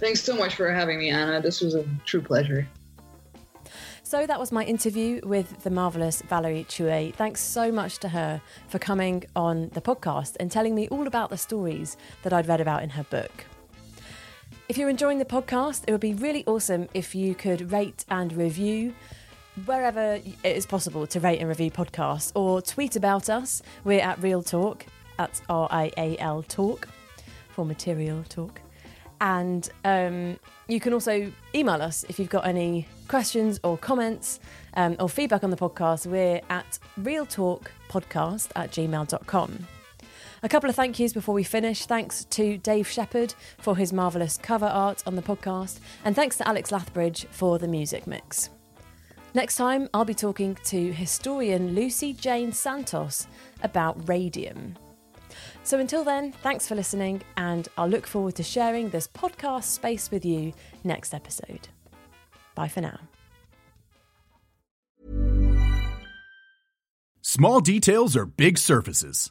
Thanks 0.00 0.22
so 0.22 0.36
much 0.36 0.54
for 0.54 0.70
having 0.70 0.98
me, 0.98 1.10
Anna. 1.10 1.40
This 1.40 1.60
was 1.60 1.74
a 1.74 1.84
true 2.04 2.22
pleasure. 2.22 2.68
So 4.02 4.26
that 4.26 4.40
was 4.40 4.52
my 4.52 4.64
interview 4.64 5.20
with 5.24 5.64
the 5.64 5.70
marvellous 5.70 6.22
Valerie 6.22 6.64
Trouet. 6.68 7.14
Thanks 7.14 7.40
so 7.42 7.70
much 7.70 7.98
to 7.98 8.08
her 8.08 8.40
for 8.68 8.78
coming 8.78 9.24
on 9.36 9.68
the 9.74 9.82
podcast 9.82 10.36
and 10.40 10.50
telling 10.50 10.74
me 10.74 10.88
all 10.88 11.06
about 11.06 11.28
the 11.30 11.36
stories 11.36 11.96
that 12.22 12.32
I'd 12.32 12.48
read 12.48 12.60
about 12.60 12.82
in 12.82 12.90
her 12.90 13.02
book. 13.04 13.44
If 14.68 14.76
you're 14.76 14.90
enjoying 14.90 15.18
the 15.18 15.24
podcast, 15.24 15.84
it 15.86 15.92
would 15.92 16.00
be 16.02 16.12
really 16.12 16.44
awesome 16.46 16.90
if 16.92 17.14
you 17.14 17.34
could 17.34 17.72
rate 17.72 18.04
and 18.10 18.30
review 18.34 18.94
wherever 19.64 20.20
it 20.22 20.36
is 20.44 20.66
possible 20.66 21.06
to 21.06 21.20
rate 21.20 21.38
and 21.38 21.48
review 21.48 21.70
podcasts 21.70 22.32
or 22.34 22.60
tweet 22.60 22.94
about 22.94 23.30
us. 23.30 23.62
We're 23.84 24.02
at 24.02 24.22
Real 24.22 24.42
Talk, 24.42 24.84
at 25.18 25.40
R 25.48 25.68
I 25.70 25.90
A 25.96 26.18
L 26.18 26.42
Talk 26.42 26.86
for 27.48 27.64
material 27.64 28.22
talk. 28.28 28.60
And 29.22 29.68
um, 29.86 30.38
you 30.68 30.80
can 30.80 30.92
also 30.92 31.32
email 31.54 31.80
us 31.80 32.04
if 32.10 32.18
you've 32.18 32.28
got 32.28 32.46
any 32.46 32.86
questions 33.08 33.58
or 33.64 33.78
comments 33.78 34.38
um, 34.74 34.96
or 35.00 35.08
feedback 35.08 35.44
on 35.44 35.50
the 35.50 35.56
podcast. 35.56 36.06
We're 36.06 36.42
at 36.50 36.78
realtalkpodcast 37.00 38.50
at 38.54 38.70
gmail.com. 38.70 39.66
A 40.42 40.48
couple 40.48 40.70
of 40.70 40.76
thank 40.76 40.98
yous 40.98 41.12
before 41.12 41.34
we 41.34 41.42
finish. 41.42 41.86
Thanks 41.86 42.24
to 42.26 42.58
Dave 42.58 42.88
Shepherd 42.88 43.34
for 43.58 43.76
his 43.76 43.92
marvellous 43.92 44.38
cover 44.38 44.66
art 44.66 45.02
on 45.06 45.16
the 45.16 45.22
podcast, 45.22 45.80
and 46.04 46.14
thanks 46.14 46.36
to 46.38 46.46
Alex 46.46 46.70
Lathbridge 46.70 47.26
for 47.28 47.58
the 47.58 47.68
music 47.68 48.06
mix. 48.06 48.50
Next 49.34 49.56
time, 49.56 49.88
I'll 49.92 50.04
be 50.04 50.14
talking 50.14 50.56
to 50.64 50.92
historian 50.92 51.74
Lucy 51.74 52.12
Jane 52.12 52.52
Santos 52.52 53.26
about 53.62 54.08
radium. 54.08 54.76
So 55.62 55.78
until 55.78 56.02
then, 56.02 56.32
thanks 56.32 56.66
for 56.66 56.74
listening, 56.74 57.22
and 57.36 57.68
I'll 57.76 57.88
look 57.88 58.06
forward 58.06 58.36
to 58.36 58.42
sharing 58.42 58.88
this 58.88 59.06
podcast 59.06 59.64
space 59.64 60.10
with 60.10 60.24
you 60.24 60.54
next 60.82 61.12
episode. 61.12 61.68
Bye 62.54 62.68
for 62.68 62.80
now. 62.80 62.98
Small 67.20 67.60
details 67.60 68.16
are 68.16 68.24
big 68.24 68.56
surfaces, 68.56 69.30